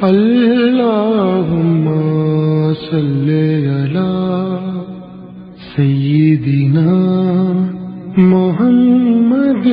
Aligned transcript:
اللهم 0.00 1.86
صل 2.74 3.28
على 3.66 4.12
سيدنا 5.76 6.94
محمد 8.16 9.66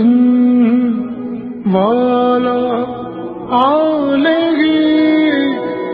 وعلى 1.74 2.86
آله 3.54 4.60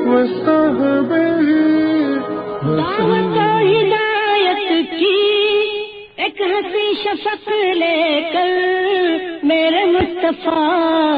وصحبه 0.07 1.41
دعوت 2.63 3.35
و 3.35 3.51
ہدایت 3.67 4.69
کی 4.95 5.27
ایک 6.23 6.41
ہنسی 6.41 6.87
شفق 7.03 7.45
لے 7.81 7.99
کر 8.33 8.55
میرے 9.51 9.83
مصطفیٰ 9.91 10.71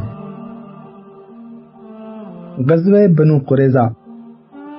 غزوہ 2.58 3.08
بنو 3.18 3.40
قریظہ 3.50 3.94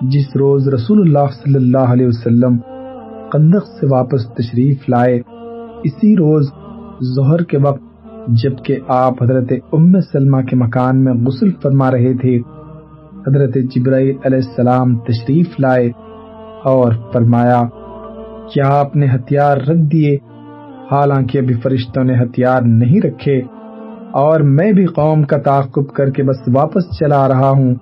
جس 0.03 0.37
روز 0.37 0.69
رسول 0.69 1.01
اللہ 1.01 1.31
صلی 1.33 1.55
اللہ 1.55 1.93
علیہ 1.93 2.07
وسلم 2.07 2.74
قندق 3.35 3.67
سے 3.67 3.87
واپس 3.87 4.35
تشریف 4.35 4.89
لائے۔ 4.89 5.21
اسی 5.85 6.17
روز 6.17 6.51
ظہر 7.17 7.43
کے 7.43 7.59
وقت، 7.59 7.83
جبکہ 8.29 8.77
آپ 8.89 9.23
حضرت 9.23 9.53
ام 9.73 10.01
سلمہ 10.01 10.43
کے 10.43 10.57
مکان 10.57 11.05
میں 11.05 11.13
غسل 11.13 11.51
فرما 11.63 11.91
رہے 11.91 12.17
تھے، 12.17 12.39
حضرت 13.27 13.55
جبرائیل 13.55 14.17
علیہ 14.25 14.39
السلام 14.39 14.99
تشریف 14.99 15.61
لائے 15.61 15.91
اور 16.65 16.93
فرمایا، 17.13 17.63
کیا 18.53 18.69
آپ 18.69 18.97
نے 18.97 19.07
ہتھیار 19.07 19.57
رکھ 19.57 19.93
دیے؟ 19.93 20.17
حالانکہ 20.91 21.39
ابھی 21.39 21.55
فرشتوں 21.55 22.05
نے 22.05 22.15
ہتھیار 22.15 22.63
نہیں 22.63 23.01
رکھے۔ 23.01 23.41
اور 24.13 24.41
میں 24.41 24.73
بھی 24.73 24.87
قوم 24.87 25.23
کا 25.23 25.39
تعاقب 25.39 25.89
کر 25.89 26.11
کے 26.11 26.23
بس 26.23 26.49
واپس 26.55 26.99
چلا 26.99 27.29
رہا 27.29 27.51
ہوں۔ 27.51 27.75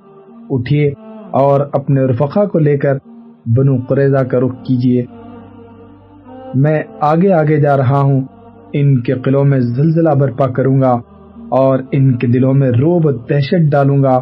اٹھیے 0.51 0.89
اور 1.31 1.61
اپنے 1.73 2.01
رفقا 2.01 2.45
کو 2.45 2.59
لے 2.59 2.79
کر 2.79 2.95
بنو 3.47 3.77
قریظہ 3.89 4.25
کا 4.25 4.41
رخ 4.41 4.53
کیجیے۔ 4.63 5.05
میں 6.55 6.83
آگے 7.01 7.33
آگے 7.33 7.61
جا 7.61 7.77
رہا 7.77 8.01
ہوں، 8.01 8.21
ان 8.73 9.03
کے 9.03 9.15
قلعوں 9.15 9.45
میں 9.45 9.61
زلزلہ 9.61 10.11
برپا 10.11 10.47
کروں 10.47 10.81
گا 10.81 10.93
اور 11.51 11.79
ان 11.93 12.19
کے 12.19 12.27
دلوں 12.27 12.55
میں 12.55 12.71
روب 12.71 13.07
و 13.07 13.11
دہشت 13.11 13.73
ڈالوں 13.73 14.03
گا۔ 14.03 14.19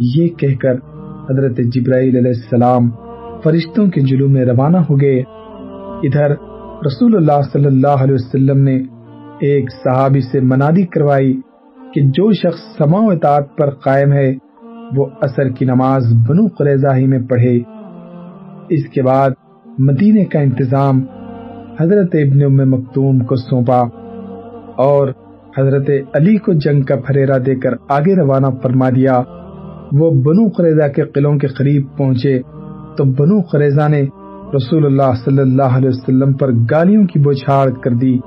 یہ 0.00 0.28
کہہ 0.28 0.56
کر 0.56 0.74
حضرت 1.30 1.56
جبرائیل 1.56 2.16
علیہ 2.16 2.32
السلام 2.34 2.90
فرشتوں 3.44 3.86
کے 3.86 4.00
جلو 4.00 4.28
میں 4.28 4.44
روانہ 4.44 4.76
ہو 4.76 5.00
گئے۔ 5.00 5.22
ادھر 6.02 6.30
رسول 6.86 7.16
اللہ 7.16 7.42
صلی 7.52 7.66
اللہ 7.66 8.02
علیہ 8.02 8.14
وسلم 8.14 8.58
نے 8.58 8.82
ایک 9.40 9.72
صحابی 9.72 10.20
سے 10.20 10.40
منادی 10.40 10.86
کروائی 10.86 11.40
کہ 11.94 12.00
جو 12.00 12.32
شخص 12.32 12.76
سما 12.78 12.98
و 12.98 13.10
اطاعت 13.10 13.56
پر 13.56 13.70
قائم 13.70 14.12
ہے، 14.12 14.34
وہ 14.96 15.06
اثر 15.20 15.48
کی 15.48 15.64
نماز 15.64 16.02
بنو 16.28 16.46
قریظہ 16.58 16.96
ہی 16.96 17.06
میں 17.06 17.18
پڑھے۔ 17.18 17.60
اس 18.68 18.88
کے 18.88 19.02
بعد 19.02 19.30
مدینے 19.78 20.24
کا 20.24 20.40
انتظام 20.40 21.02
حضرت 21.80 22.08
ابن 22.12 22.44
ام 22.44 22.70
مکتوم 22.70 23.18
کو 23.18 23.36
سونپا 23.36 23.80
اور 24.76 25.08
حضرت 25.58 25.90
علی 26.14 26.36
کو 26.36 26.52
جنگ 26.52 26.82
کا 26.82 26.96
پھریرا 26.96 27.38
دے 27.46 27.54
کر 27.54 27.70
آگے 27.88 28.16
روانہ 28.16 28.46
فرما 28.62 28.90
دیا۔ 28.90 29.22
وہ 29.92 30.10
بنو 30.10 30.48
قریظہ 30.56 30.88
کے 30.88 31.02
قلعوں 31.02 31.38
کے 31.38 31.46
قریب 31.46 31.86
پہنچے۔ 31.96 32.40
تو 32.96 33.04
بنو 33.04 33.40
قریظہ 33.40 33.88
نے 33.88 34.02
رسول 34.56 34.86
اللہ 34.86 35.12
صلی 35.24 35.38
اللہ 35.38 35.62
علیہ 35.62 35.88
وسلم 35.88 36.32
پر 36.32 36.50
گالیوں 36.52 37.06
کی 37.06 37.18
بوچھاڑ 37.18 37.70
کر 37.70 37.90
دی۔ 37.90 38.18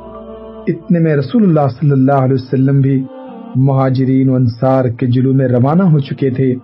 اتنے 0.68 1.00
میں 1.00 1.16
رسول 1.16 1.44
اللہ 1.44 1.68
صلی 1.80 1.92
اللہ 1.92 2.24
علیہ 2.24 2.34
وسلم 2.34 2.80
بھی 2.80 3.04
مہاجرین 3.56 4.30
و 4.30 4.36
انصار 4.36 4.86
کے 4.86 5.08
جلو 5.08 5.34
میں 5.34 5.48
روانہ 5.48 5.84
ہو 5.84 6.00
چکے 6.00 6.30
تھے۔ 6.30 6.56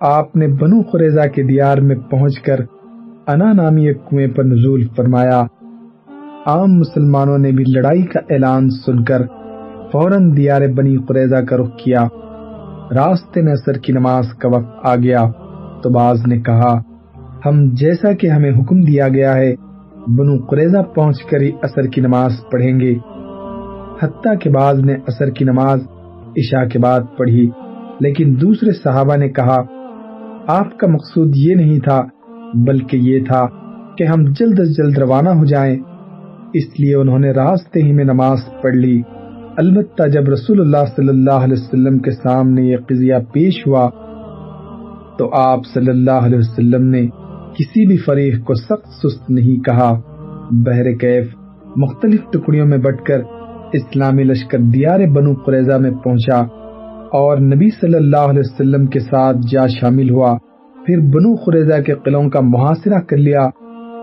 آپ 0.00 0.36
نے 0.36 0.46
بنو 0.46 0.82
قریظہ 0.92 1.28
کے 1.34 1.42
دیار 1.42 1.78
میں 1.78 1.96
پہنچ 1.96 2.40
کر 2.40 2.56
انا 3.26 3.52
نامی 3.52 3.86
ایک 3.86 3.96
کنویں 4.10 4.28
پر 4.28 4.44
نزول 4.44 4.86
فرمایا۔ 4.96 5.42
عام 6.48 6.78
مسلمانوں 6.78 7.38
نے 7.38 7.52
بھی 7.52 7.64
لڑائی 7.74 8.02
کا 8.02 8.20
اعلان 8.30 8.70
سن 8.70 9.04
کر 9.04 9.22
فوراً 9.92 10.36
دیار 10.36 10.62
بنی 10.76 10.96
قریظہ 10.96 11.36
کا 11.36 11.56
رخ 11.56 11.76
کیا۔ 11.76 12.06
راستے 12.94 13.42
میں 13.42 13.52
اثر 13.52 13.72
کی 13.72 13.92
نماز 13.92 14.34
کا 14.34 14.48
وقت 14.48 14.86
آ 14.86 14.96
گیا۔ 14.96 15.24
تو 15.82 15.90
باز 15.90 16.26
نے 16.26 16.40
کہا، 16.40 16.80
ہم 17.46 17.64
جیسا 17.64 18.12
کہ 18.12 18.26
ہمیں 18.26 18.50
حکم 18.50 18.80
دیا 18.80 19.08
گیا 19.08 19.34
ہے، 19.34 19.54
بنو 20.06 20.46
قریظہ 20.46 20.82
پہنچ 20.82 21.22
کر 21.22 21.40
ہی 21.40 21.50
اثر 21.62 21.82
کی 21.82 22.00
نماز 22.00 22.30
پڑھیں 22.52 22.80
گے۔ 22.80 22.94
حتیٰ 24.02 24.38
کے 24.38 24.50
بعد 24.50 24.74
نے 24.74 24.94
اثر 24.94 25.30
کی 25.30 25.44
نماز 25.44 25.80
عشاء 26.36 26.64
کے 26.72 26.78
بعد 26.78 27.00
پڑھی۔ 27.18 27.50
لیکن 28.00 28.36
دوسرے 28.40 28.72
صحابہ 28.72 29.16
نے 29.16 29.28
کہا، 29.28 29.56
آپ 30.46 30.78
کا 30.78 30.86
مقصود 30.86 31.36
یہ 31.36 31.54
نہیں 31.54 31.78
تھا، 31.78 32.02
بلکہ 32.54 32.96
یہ 32.96 33.24
تھا 33.24 33.46
کہ 33.98 34.04
ہم 34.04 34.24
جلد 34.24 34.60
از 34.60 34.76
جلد 34.76 34.98
روانہ 34.98 35.28
ہو 35.28 35.44
جائیں۔ 35.44 35.76
اس 36.54 36.80
لیے 36.80 36.94
انہوں 36.94 37.18
نے 37.18 37.30
راستے 37.30 37.82
ہی 37.82 37.92
میں 37.92 38.04
نماز 38.04 38.38
پڑھ 38.62 38.76
لی۔ 38.76 39.02
البتہ 39.56 40.08
جب 40.08 40.28
رسول 40.28 40.60
اللہ 40.60 40.84
صلی 40.96 41.08
اللہ 41.08 41.30
علیہ 41.30 41.56
وسلم 41.58 41.98
کے 41.98 42.10
سامنے 42.10 42.62
یہ 42.62 42.76
قضیہ 42.76 43.14
پیش 43.32 43.66
ہوا، 43.66 43.90
تو 45.18 45.30
آپ 45.34 45.60
صلی 45.74 45.90
اللہ 45.90 46.10
علیہ 46.10 46.38
وسلم 46.38 46.84
نے 46.84 47.06
کسی 47.54 47.86
بھی 47.86 47.96
فریق 47.96 48.44
کو 48.44 48.54
سخت 48.54 48.88
سست 49.02 49.30
نہیں 49.30 49.62
کہا۔ 49.62 50.00
بہر 50.50 50.92
کیف 50.92 51.26
مختلف 51.76 52.20
ٹکڑیوں 52.32 52.66
میں 52.66 52.78
بٹ 52.78 53.06
کر 53.06 53.20
اسلامی 53.72 54.22
لشکر 54.22 54.58
دیار 54.58 55.00
بنو 55.00 55.34
قریظہ 55.34 55.78
میں 55.78 55.90
پہنچا 55.90 56.40
اور 57.12 57.38
نبی 57.38 57.68
صلی 57.70 57.94
اللہ 57.94 58.30
علیہ 58.30 58.40
وسلم 58.40 58.86
کے 58.86 59.00
ساتھ 59.00 59.36
جا 59.50 59.66
شامل 59.66 60.10
ہوا۔ 60.10 60.36
پھر 60.86 60.98
بنو 60.98 61.34
قریظہ 61.34 61.80
کے 61.82 61.94
قلعوں 61.94 62.30
کا 62.30 62.40
محاصرہ 62.40 63.00
کر 63.00 63.16
لیا۔ 63.16 63.48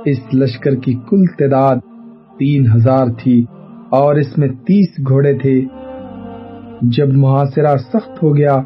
اس 0.06 0.20
لشکر 0.34 0.76
کی 0.76 0.94
کل 1.10 1.26
تعداد 1.26 1.76
تین 2.40 2.66
ہزار 2.76 3.06
تھی 3.24 3.46
اور 3.90 4.16
اس 4.16 4.38
میں 4.38 4.48
تیس 4.48 5.08
گھوڑے 5.08 5.34
تھے۔ 5.34 5.62
جب 6.82 7.14
محاصرہ 7.14 7.78
سخت 7.78 8.24
ہو 8.24 8.38
گیا 8.38 8.58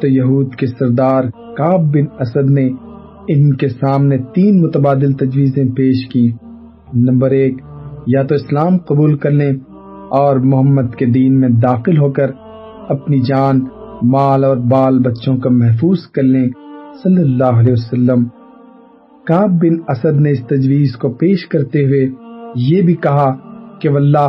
تو 0.00 0.06
یہود 0.06 0.54
کے 0.54 0.66
سردار 0.66 1.24
کاب 1.56 1.80
بن 1.80 2.04
اسد 2.20 2.50
نے 2.50 2.70
ان 3.28 3.54
کے 3.54 3.68
سامنے 3.68 4.18
تین 4.18 4.60
متبادل 4.60 5.12
تجویزیں 5.12 5.64
پیش 5.64 6.08
کی 6.08 6.32
نمبر 6.94 7.30
ایک، 7.30 7.54
یا 8.06 8.22
تو 8.22 8.34
اسلام 8.34 8.78
قبول 8.78 9.16
کر 9.16 9.30
لیں 9.30 9.52
اور 10.10 10.36
محمد 10.36 10.94
کے 10.94 11.06
دین 11.06 11.40
میں 11.40 11.48
داخل 11.48 11.98
ہو 11.98 12.10
کر 12.12 12.30
اپنی 12.88 13.18
جان، 13.18 13.60
مال 14.02 14.44
اور 14.44 14.56
بال 14.56 14.98
بچوں 14.98 15.36
کا 15.36 15.50
محفوظ 15.50 16.06
کر 16.06 16.22
لیں۔ 16.22 16.48
صلی 17.02 17.22
اللہ 17.22 17.58
علیہ 17.58 17.72
وسلم۔ 17.72 18.24
کاب 19.26 19.50
بن 19.50 19.76
اسد 19.88 20.20
نے 20.20 20.30
اس 20.30 20.46
تجویز 20.46 20.96
کو 20.96 21.08
پیش 21.08 21.46
کرتے 21.46 21.84
ہوئے 21.84 22.27
یہ 22.56 22.82
بھی 22.82 22.94
کہا 22.94 23.36
کہ 23.80 23.88
واللہ، 23.88 24.28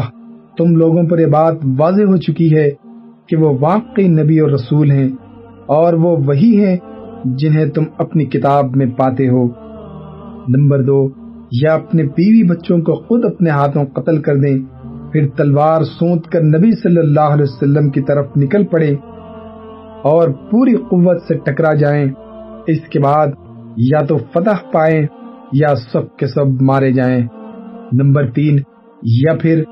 تم 0.58 0.76
لوگوں 0.76 1.04
پر 1.04 1.20
یہ 1.20 1.26
بات 1.26 1.54
واضح 1.78 2.04
ہو 2.04 2.18
چکی 2.18 2.56
ہے 2.56 2.72
کہ 3.28 3.36
وہ 3.36 3.58
واقعی 3.60 4.08
نبی 4.08 4.40
اور 4.40 4.50
رسول 4.50 4.92
ہیں 4.92 5.10
اور 5.66 5.94
وہ 5.94 6.18
وہی 6.28 6.66
ہیں 6.66 6.78
جنہیں 7.26 7.66
تم 7.66 7.84
اپنی 7.98 8.26
کتاب 8.26 8.76
میں 8.76 8.86
پاتے 8.86 9.30
ہو۔ 9.30 9.48
نمبر 10.48 10.84
دو، 10.84 11.10
یا 11.52 11.74
اپنے 11.74 12.04
بیوی 12.04 12.44
بچوں 12.44 12.78
کو 12.78 12.94
خود 12.94 13.26
اپنے 13.26 13.50
ہاتھوں 13.50 13.86
قتل 13.86 14.22
کر 14.22 14.36
دیں، 14.36 14.58
پھر 15.12 15.28
تلوار 15.38 15.82
سونت 15.84 16.28
کر 16.28 16.44
نبی 16.44 16.72
صلی 16.72 17.00
اللہ 17.00 17.30
علیہ 17.34 17.44
وسلم 17.44 17.90
کی 17.90 18.02
طرف 18.02 18.26
نکل 18.38 18.66
پڑے 18.66 18.96
اور 20.04 20.30
پوری 20.30 20.76
قوت 20.76 21.22
سے 21.22 21.38
ٹکرا 21.38 21.74
جائیں۔ 21.74 22.06
اس 22.68 22.80
کے 22.90 23.00
بعد 23.00 23.28
یا 23.78 24.02
تو 24.02 24.18
فتح 24.18 24.72
پائیں 24.72 25.06
یا 25.54 25.76
سب 25.76 26.18
کے 26.18 26.28
سب 26.28 26.62
مارے 26.62 26.92
جائیں۔ 26.92 27.28
نمبر 27.94 28.32
تین، 28.32 28.58
یا 29.04 29.36
پھر 29.42 29.64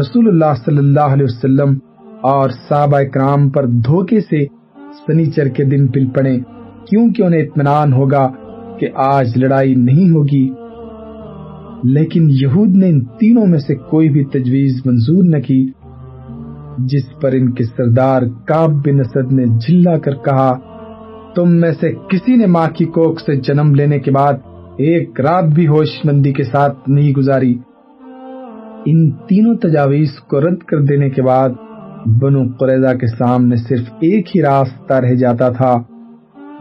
رسول 0.00 0.28
اللہ 0.28 0.54
صلی 0.64 0.78
اللہ 0.78 1.12
علیہ 1.12 1.24
وسلم 1.24 1.78
اور 2.22 2.50
صحابہ 2.50 3.00
کرام 3.02 3.50
پر 3.50 3.66
دھوکے 3.66 4.20
سے 4.20 4.44
سنیچر 5.06 5.48
کے 5.48 5.64
دن 5.64 5.86
پل 5.86 6.06
پڑے، 6.06 6.38
کیونکہ 6.90 7.22
انہیں 7.22 7.40
اطمینان 7.40 7.92
ہوگا 7.92 8.32
کہ 8.80 8.88
آج 8.94 9.36
لڑائی 9.36 9.74
نہیں 9.74 10.10
ہوگی۔ 10.10 10.50
لیکن 11.84 12.30
یہود 12.30 12.76
نے 12.76 12.88
ان 12.88 13.04
تینوں 13.04 13.46
میں 13.46 13.58
سے 13.58 13.74
کوئی 13.74 14.08
بھی 14.08 14.24
تجویز 14.24 14.82
منظور 14.86 15.24
نہ 15.24 15.38
کی، 15.38 15.70
جس 16.78 17.20
پر 17.20 17.32
ان 17.32 17.52
کے 17.52 17.64
سردار 17.64 18.22
کاب 18.44 18.70
بن 18.70 19.00
اسد 19.00 19.32
نے 19.32 19.44
جھلا 19.44 19.98
کر 19.98 20.14
کہا، 20.14 20.58
تم 21.36 21.60
میں 21.60 21.72
سے 21.80 21.92
کسی 22.10 22.36
نے 22.36 22.46
ماں 22.46 22.68
کی 22.74 22.84
کوک 22.84 23.20
سے 23.20 23.36
جنم 23.36 23.74
لینے 23.74 23.98
کے 23.98 24.10
بعد 24.10 24.32
ایک 24.76 25.20
رات 25.20 25.44
بھی 25.44 25.66
ہوش 25.66 25.88
مندی 26.04 26.32
کے 26.32 26.44
ساتھ 26.44 26.90
نہیں 26.90 27.12
گزاری۔ 27.12 27.58
ان 28.84 29.10
تینوں 29.10 29.54
تجاویز 29.54 30.20
کو 30.20 30.40
رد 30.40 30.58
کر 30.58 30.80
دینے 30.80 31.10
کے 31.10 31.22
بعد 31.22 31.48
بنو 32.20 32.42
قریضہ 32.60 32.96
کے 32.96 33.06
سامنے 33.06 33.56
صرف 33.56 33.88
ایک 34.00 34.36
ہی 34.36 34.42
راستہ 34.42 34.94
رہ 34.94 35.14
جاتا 35.14 35.48
تھا۔ 35.48 35.74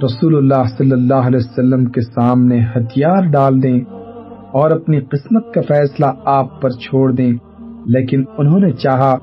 رسول 0.06 0.38
اللہ 0.38 0.64
صلی 0.78 0.92
اللہ 0.92 1.14
علیہ 1.14 1.40
وسلم 1.44 1.86
کے 1.86 2.02
سامنے 2.02 2.60
ہتھیار 2.76 3.32
ڈال 3.32 3.64
دیں 3.64 3.82
اور 4.52 4.72
اپنی 4.72 5.00
قسمت 5.00 5.54
کا 5.54 5.62
فیصلہ 5.68 6.06
آپ 6.26 6.62
پر 6.62 6.70
چھوڑ 6.70 7.12
دیں۔ 7.12 7.34
لیکن 7.86 8.24
انہوں 8.38 8.60
نے 8.60 8.72
چاہا 8.72 9.16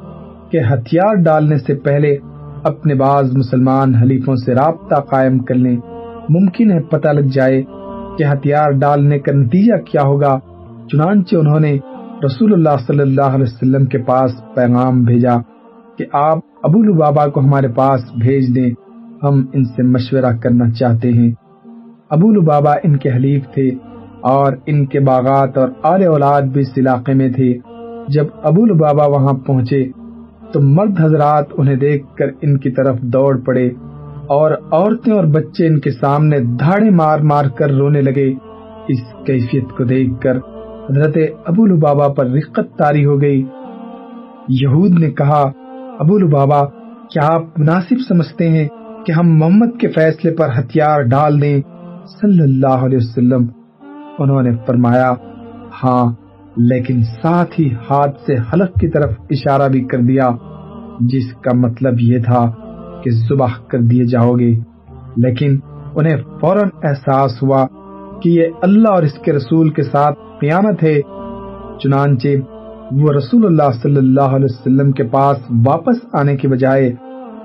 کہ 0.50 0.58
ہتھیار 0.58 1.14
ڈالنے 1.14 1.58
سے 1.58 1.74
پہلے 1.74 2.16
اپنے 2.64 2.94
بعض 2.94 3.36
مسلمان 3.36 3.94
حلیفوں 3.94 4.34
سے 4.34 4.54
رابطہ 4.54 4.94
قائم 4.94 5.38
کر 5.38 5.54
لیں۔ 5.54 5.76
ممکن 6.28 6.70
ہے 6.70 6.82
پتہ 6.82 7.08
لگ 7.08 7.28
جائے 7.32 7.62
کہ 8.20 8.24
ہتھیار 8.32 8.70
ڈالنے 8.70 9.18
کا 9.18 9.32
نتیجہ 9.32 9.74
کیا 9.76 10.02
ہوگا؟ 10.02 10.38
چنانچہ 10.92 11.36
انہوں 11.36 11.60
نے 11.60 11.78
رسول 12.26 12.52
اللہ 12.52 12.76
صلی 12.86 13.00
اللہ 13.00 13.22
علیہ 13.22 13.42
وسلم 13.42 13.86
کے 13.86 13.98
پاس 13.98 14.30
پیغام 14.54 15.04
بھیجا 15.04 15.34
کہ 15.98 16.04
آپ 16.12 16.38
ابو 16.62 16.82
لبابا 16.82 17.26
کو 17.26 17.40
ہمارے 17.40 17.68
پاس 17.68 18.00
بھیج 18.20 18.54
دیں، 18.54 18.70
ہم 19.22 19.44
ان 19.52 19.64
سے 19.64 19.82
مشورہ 19.82 20.36
کرنا 20.42 20.70
چاہتے 20.70 21.12
ہیں۔ 21.12 21.32
ابو 22.10 22.32
لبابا 22.32 22.72
ان 22.72 22.96
کے 22.96 23.10
حلیف 23.10 23.44
تھے 23.54 23.68
اور 24.20 24.52
ان 24.66 24.86
کے 24.86 25.00
باغات 25.00 25.58
اور 25.58 25.68
آل 25.82 26.06
اولاد 26.06 26.42
بھی 26.42 26.60
اس 26.60 26.72
علاقے 26.76 27.14
میں 27.14 27.28
تھے۔ 27.28 27.58
جب 28.08 28.26
ابو 28.42 28.66
لبابا 28.66 29.06
وہاں 29.06 29.32
پہنچے 29.32 29.90
تو 30.52 30.60
مرد 30.60 31.00
حضرات 31.00 31.44
انہیں 31.58 31.76
دیکھ 31.76 32.16
کر 32.16 32.26
ان 32.42 32.58
کی 32.58 32.70
طرف 32.70 33.00
دوڑ 33.00 33.40
پڑے۔ 33.40 33.70
اور 34.30 34.50
عورتیں 34.50 35.12
اور 35.12 35.24
بچے 35.24 35.66
ان 35.66 35.80
کے 35.80 35.90
سامنے 35.90 36.38
دھاڑے 36.40 36.90
مار 36.90 37.18
مار 37.18 37.44
کر 37.44 37.70
رونے 37.70 38.00
لگے۔ 38.00 38.32
اس 38.88 39.26
کیفیت 39.26 39.70
کو 39.70 39.84
دیکھ 39.84 40.20
کر 40.20 40.36
حضرت 40.90 41.16
ابو 41.44 41.66
لبابا 41.66 42.08
پر 42.08 42.26
رقت 42.26 42.78
تاری 42.78 43.04
ہو 43.04 43.20
گئی۔ 43.22 43.44
یہود 44.48 44.90
نے 44.90 45.10
کہا، 45.10 45.50
ابو 45.98 46.18
لبابا 46.18 46.64
کیا 47.10 47.34
آپ 47.34 47.58
مناسب 47.58 47.94
سمجھتے 48.08 48.48
ہیں 48.48 48.68
کہ 49.06 49.12
ہم 49.12 49.38
محمد 49.38 49.80
کے 49.80 49.88
فیصلے 49.88 50.30
پر 50.30 50.48
ہتھیار 50.58 51.02
ڈال 51.02 51.42
دیں؟ 51.42 51.60
صلی 52.20 52.42
اللہ 52.42 52.86
علیہ 52.86 52.98
وسلم۔ 52.98 53.46
انہوں 54.18 54.42
نے 54.42 54.50
فرمایا 54.66 55.12
ہاں 55.84 56.12
لیکن 56.56 57.02
ساتھ 57.02 57.60
ہی 57.60 57.72
ہاتھ 57.72 58.20
سے 58.26 58.34
حلق 58.52 58.74
کی 58.74 58.88
طرف 58.88 59.10
اشارہ 59.30 59.68
بھی 59.68 59.84
کر 59.84 59.98
دیا، 59.98 60.30
جس 61.00 61.32
کا 61.32 61.50
مطلب 61.54 61.94
یہ 62.00 62.18
تھا 62.18 62.69
کہ 63.02 63.10
زبح 63.10 63.52
کر 63.68 63.78
دیے 63.78 64.04
جاؤ 64.04 64.34
گے۔ 64.34 64.58
لیکن 65.16 65.58
انہیں 65.94 66.16
فوراً 66.40 66.68
احساس 66.82 67.42
ہوا 67.42 67.66
کہ 68.22 68.28
یہ 68.28 68.46
اللہ 68.62 68.88
اور 68.88 69.02
اس 69.02 69.14
کے 69.24 69.32
رسول 69.32 69.70
کے 69.70 69.82
ساتھ 69.82 70.18
قیامت 70.40 70.82
ہے۔ 70.82 71.00
چنانچہ 71.78 72.28
وہ 72.90 73.12
رسول 73.12 73.46
اللہ 73.46 73.72
صلی 73.82 73.96
اللہ 73.96 74.20
علیہ 74.20 74.46
وسلم 74.50 74.92
کے 74.92 75.04
پاس 75.04 75.36
واپس 75.66 75.96
آنے 76.12 76.36
کے 76.36 76.48
بجائے 76.48 76.92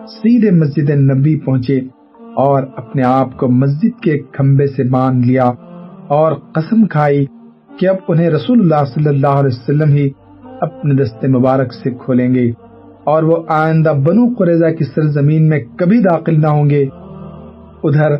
سیدھے 0.07 0.51
مسجد 0.51 0.89
نبی 0.89 1.39
پہنچے 1.39 1.79
اور 2.35 2.63
اپنے 2.75 3.03
آپ 3.03 3.37
کو 3.37 3.47
مسجد 3.47 4.01
کے 4.01 4.17
کھمبے 4.17 4.67
سے 4.67 4.83
باندھ 4.83 5.27
لیا 5.27 5.51
اور 6.07 6.31
قسم 6.31 6.87
کھائی 6.87 7.25
کہ 7.79 7.89
اب 7.89 7.95
انہیں 8.07 8.29
رسول 8.29 8.59
اللہ 8.59 8.85
صلی 8.93 9.07
اللہ 9.07 9.27
علیہ 9.27 9.51
وسلم 9.53 9.93
ہی 9.93 10.09
اپنے 10.61 10.93
دستے 10.93 11.27
مبارک 11.27 11.73
سے 11.73 11.91
کھولیں 11.91 12.35
گے۔ 12.35 12.51
اور 13.05 13.23
وہ 13.23 13.35
آئندہ 13.47 13.89
بنو 13.89 14.33
قریضہ 14.37 14.65
کی 14.65 14.83
سرزمین 14.83 15.49
میں 15.49 15.59
کبھی 15.77 15.99
داخل 15.99 16.41
نہ 16.41 16.47
ہوں 16.47 16.69
گے۔ 16.69 16.85
ادھر 17.83 18.11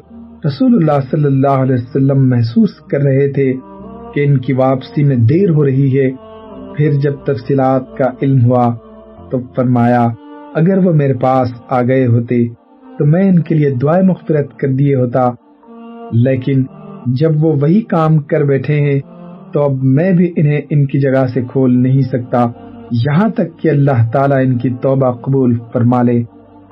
رسول 0.46 0.76
اللہ 0.76 1.00
صلی 1.12 1.26
اللہ 1.26 1.48
علیہ 1.48 1.76
وسلم 1.76 2.30
محسوس 2.30 2.70
کر 2.92 3.02
رہے 3.02 3.32
تھے 3.32 3.54
کہ 4.14 4.26
ان 4.26 4.38
کی 4.38 4.54
واپسی 4.54 5.04
میں 5.04 5.16
دیر 5.16 5.50
ہو 5.50 5.66
رہی 5.66 6.00
ہے۔ 6.00 6.12
پھر 6.78 6.92
جب 6.92 7.14
تفصیلات 7.26 7.98
کا 7.98 8.06
علم 8.22 8.46
ہوا 8.46 8.76
تو 9.32 9.38
فرمایا، 9.56 10.08
اگر 10.54 10.78
وہ 10.78 10.94
میرے 10.94 11.14
پاس 11.14 11.48
آ 11.70 11.82
گئے 11.82 12.08
ہوتے 12.08 12.48
تو 12.98 13.06
میں 13.06 13.30
ان 13.30 13.40
کے 13.40 13.56
لیے 13.56 13.70
دعائیں 13.70 14.06
مغفرت 14.06 14.58
کر 14.60 14.68
دیے 14.68 14.96
ہوتا۔ 14.96 15.32
لیکن 16.12 16.64
جب 17.06 17.46
وہ 17.46 17.56
وہی 17.62 17.82
کام 17.82 18.18
کر 18.18 18.44
بیٹھے 18.44 18.80
ہیں 18.80 19.00
تو 19.54 19.64
اب 19.64 19.72
میں 19.84 20.12
بھی 20.12 20.34
انہیں 20.38 20.62
ان 20.70 20.86
کی 20.86 21.00
جگہ 21.00 21.26
سے 21.34 21.42
کھول 21.42 21.84
نہیں 21.84 22.02
سکتا۔ 22.02 22.46
یہاں 22.92 23.30
تک 23.30 23.60
کہ 23.60 23.70
اللہ 23.70 24.12
تعالیٰ 24.14 24.38
ان 24.38 24.58
کی 24.58 24.70
توبہ 24.82 25.12
قبول 25.12 25.60
فرما 25.74 26.02
لے۔ 26.02 26.24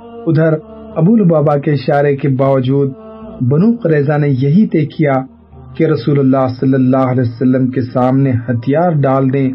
ادھر 0.01 0.53
ابو 0.95 1.13
البابا 1.13 1.57
کے 1.57 1.71
اشارے 1.71 2.15
کے 2.15 2.29
باوجود 2.29 2.91
بنو 3.41 3.77
قریضہ 3.83 4.17
نے 4.17 4.27
یہی 4.27 4.67
طے 4.67 4.85
کیا 4.85 5.13
کہ 5.77 5.83
رسول 5.83 6.19
اللہ 6.19 6.47
صلی 6.59 6.73
اللہ 6.73 7.11
علیہ 7.11 7.21
وسلم 7.21 7.67
کے 7.67 7.81
سامنے 7.81 8.31
ہتھیار 8.31 8.91
ڈال 8.91 9.33
دیں 9.33 9.53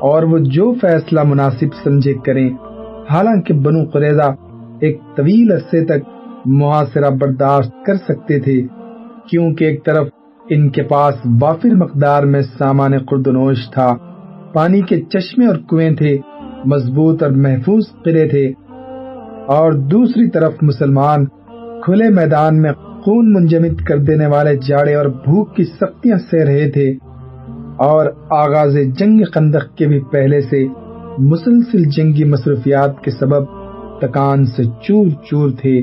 اور 0.00 0.22
وہ 0.22 0.38
جو 0.38 0.74
فیصلہ 0.80 1.20
مناسب 1.22 1.74
سمجھے 1.84 2.14
کریں۔ 2.14 2.50
حالانکہ 3.10 3.54
بنو 3.54 3.84
قریضہ 3.84 4.34
ایک 4.80 5.00
طویل 5.16 5.52
عرصے 5.52 5.84
تک 5.84 6.08
محاصرہ 6.46 7.10
برداشت 7.10 7.86
کر 7.86 7.96
سکتے 7.96 8.38
تھے، 8.40 8.62
کیونکہ 9.30 9.64
ایک 9.64 9.84
طرف 9.84 10.08
ان 10.50 10.70
کے 10.70 10.82
پاس 10.82 11.14
وافر 11.40 11.74
مقدار 11.74 12.22
میں 12.22 12.42
سامان 12.58 12.98
قردنوش 12.98 13.70
تھا۔ 13.70 13.96
پانی 14.54 14.80
کے 14.80 15.00
چشمے 15.00 15.46
اور 15.46 15.56
کنویں 15.56 15.90
تھے، 15.90 16.18
مضبوط 16.64 17.22
اور 17.22 17.30
محفوظ 17.30 17.82
قلعے 18.04 18.28
تھے۔ 18.28 18.52
اور 19.46 19.72
دوسری 19.72 20.30
طرف 20.30 20.52
مسلمان 20.62 21.24
کھلے 21.82 22.08
میدان 22.08 22.62
میں 22.62 22.72
خون 22.72 23.32
منجمد 23.32 23.80
کر 23.84 23.98
دینے 23.98 24.26
والے 24.26 24.56
جاڑے 24.56 24.94
اور 24.94 25.06
بھوک 25.06 25.56
کی 25.56 25.64
سختیاں 25.64 26.16
سہ 26.30 26.36
رہے 26.36 26.70
تھے۔ 26.70 26.94
اور 27.76 28.06
آغاز 28.30 28.78
جنگ 28.98 29.22
خندق 29.34 29.76
کے 29.76 29.86
بھی 29.86 30.00
پہلے 30.00 30.40
سے 30.40 30.66
مسلسل 31.18 31.84
جنگی 31.84 32.24
مصروفیات 32.24 33.00
کے 33.00 33.10
سبب 33.10 33.44
تکان 34.00 34.44
سے 34.44 34.64
چور 34.64 35.06
چور 35.06 35.50
تھے۔ 35.50 35.82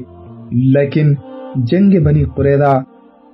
لیکن 0.52 1.14
جنگ 1.56 2.04
بنی 2.04 2.24
قریدہ 2.24 2.82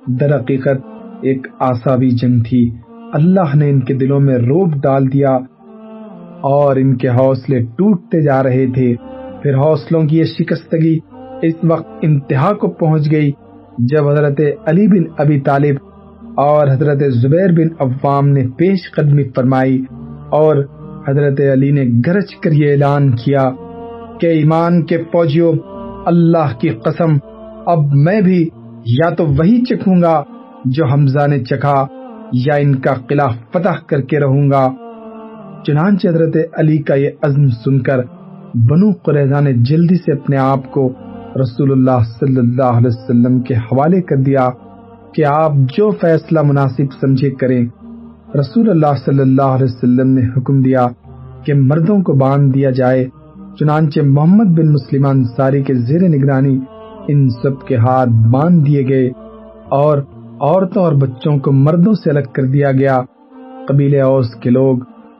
در 0.08 0.36
حقیقت 0.36 0.86
ایک 1.22 1.48
آسابی 1.60 2.10
جنگ 2.10 2.40
تھی۔ 2.50 2.72
اللہ 3.16 3.56
نے 3.56 3.70
ان 3.70 3.80
کے 3.80 3.94
دلوں 3.94 4.20
میں 4.20 4.36
روپ 4.36 4.74
ڈال 4.84 5.14
دیا 5.14 5.32
اور 6.42 6.76
ان 6.76 6.98
کے 6.98 7.10
حوصلے 7.10 7.60
ٹوٹتے 7.60 8.22
جا 8.22 8.44
رہے 8.44 8.66
تھے۔ 8.74 8.96
پھر 9.44 9.56
حوصلوں 9.56 10.04
کی 10.04 10.18
یہ 10.18 10.24
شکستگی 10.24 11.00
اس 11.42 11.54
وقت 11.64 11.88
انتہا 12.02 12.54
کو 12.54 12.68
پہنچ 12.68 13.12
گئی 13.12 13.32
جب 13.78 14.08
حضرت 14.10 14.42
علی 14.66 14.88
بن 14.88 15.04
ابی 15.18 15.40
طالب 15.40 15.76
اور 16.38 16.68
حضرت 16.68 17.04
زبیر 17.14 17.52
بن 17.52 17.68
عوام 17.80 18.28
نے 18.28 18.48
پیش 18.58 18.92
قدمی 18.96 19.24
فرمائی 19.36 19.86
اور 20.30 20.56
حضرت 21.08 21.42
علی 21.54 21.72
نے 21.72 21.84
گرج 22.08 22.36
کر 22.36 22.52
یہ 22.52 22.72
اعلان 22.72 23.16
کیا 23.16 23.50
کہ 24.20 24.28
ایمان 24.28 24.86
کے 24.86 24.98
فوجیوں، 24.98 25.54
اللہ 26.06 26.58
کی 26.60 26.70
قسم، 26.70 27.18
اب 27.66 27.80
میں 27.94 28.22
بھی 28.22 28.50
یا 28.86 29.10
تو 29.10 29.26
وہی 29.26 29.62
چکھوں 29.66 30.02
گا 30.02 30.24
جو 30.66 30.86
حمزہ 30.86 31.28
نے 31.28 31.40
چکھا۔ 31.40 31.86
یا 32.34 32.56
ان 32.56 32.76
کا 32.76 32.94
قلعہ 32.94 33.28
فتح 33.54 33.86
کر 33.88 34.02
کے 34.02 34.20
رہوں 34.20 34.52
گا۔ 34.52 34.74
چنانچہ 35.64 36.08
حضرت 36.08 36.38
علی 36.54 36.78
کا 36.78 36.96
یہ 36.96 37.10
عزم 37.22 37.48
سن 37.48 37.80
کر 37.80 38.00
بنو 38.54 38.92
قریضہ 39.04 39.42
نے 39.42 39.54
جلدی 39.54 39.96
سے 39.96 40.12
اپنے 40.12 40.38
آپ 40.38 40.72
کو 40.72 40.94
رسول 41.42 41.72
اللہ 41.72 42.04
صلی 42.20 42.38
اللہ 42.38 42.64
علیہ 42.64 42.88
وسلم 42.88 43.40
کے 43.40 43.54
حوالے 43.54 44.02
کر 44.02 44.16
دیا 44.16 44.50
کہ 45.14 45.26
آپ 45.26 45.52
جو 45.78 45.92
فیصلہ 46.02 46.40
مناسب 46.42 46.94
سمجھے 47.02 47.30
کریں۔ 47.30 47.66
رسول 48.36 48.70
اللہ 48.70 48.96
صلی 49.06 49.20
اللہ 49.20 49.42
علیہ 49.42 49.66
وسلم 49.66 50.10
نے 50.10 50.22
حکم 50.38 50.62
دیا 50.62 50.88
کہ 51.46 51.54
مردوں 51.54 52.02
کو 52.02 52.14
باندھ 52.14 52.54
دیا 52.54 52.70
جائے۔ 52.70 53.08
چنانچہ 53.60 54.00
محمد 54.04 54.46
بن 54.46 54.74
مسلم 54.74 55.06
انصاری 55.06 55.64
کے 55.64 55.74
زیر 55.74 56.10
نگرانی 56.10 56.60
ان 57.08 57.30
سب 57.30 57.68
کے 57.68 57.76
ہاتھ 57.76 58.10
باندھ 58.10 58.66
دیے 58.66 58.88
گئے 58.88 59.10
اور 59.70 59.98
عورتوں 60.42 60.84
اور 60.84 60.94
بچوں 60.94 61.38
کو 61.38 61.52
مردوں 61.52 61.94
سے 61.94 62.10
الگ 62.10 62.32
کر 62.34 62.44
دیا 62.44 62.72
گیا۔ 62.72 63.02
قبیل 63.68 64.02
اوس 64.02 64.36
کے 64.36 64.50
لوگ 64.50 64.78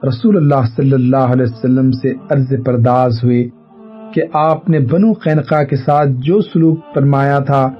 رسول 0.08 0.36
اللہ 0.36 0.66
صلی 0.76 0.92
اللہ 0.92 1.16
علیہ 1.16 1.42
وسلم 1.42 1.92
سے 1.92 2.12
عرض 2.30 2.52
پرداز 2.66 3.24
ہوئے 3.24 3.48
کہ 4.14 4.22
آپ 4.32 4.70
نے 4.70 4.80
بنو 4.80 5.12
قینقا 5.12 5.64
کے 5.64 5.76
ساتھ 5.76 6.08
جو 6.08 6.40
سلوک 6.40 6.78
فرمایا 6.94 7.38
تھا، 7.38 7.70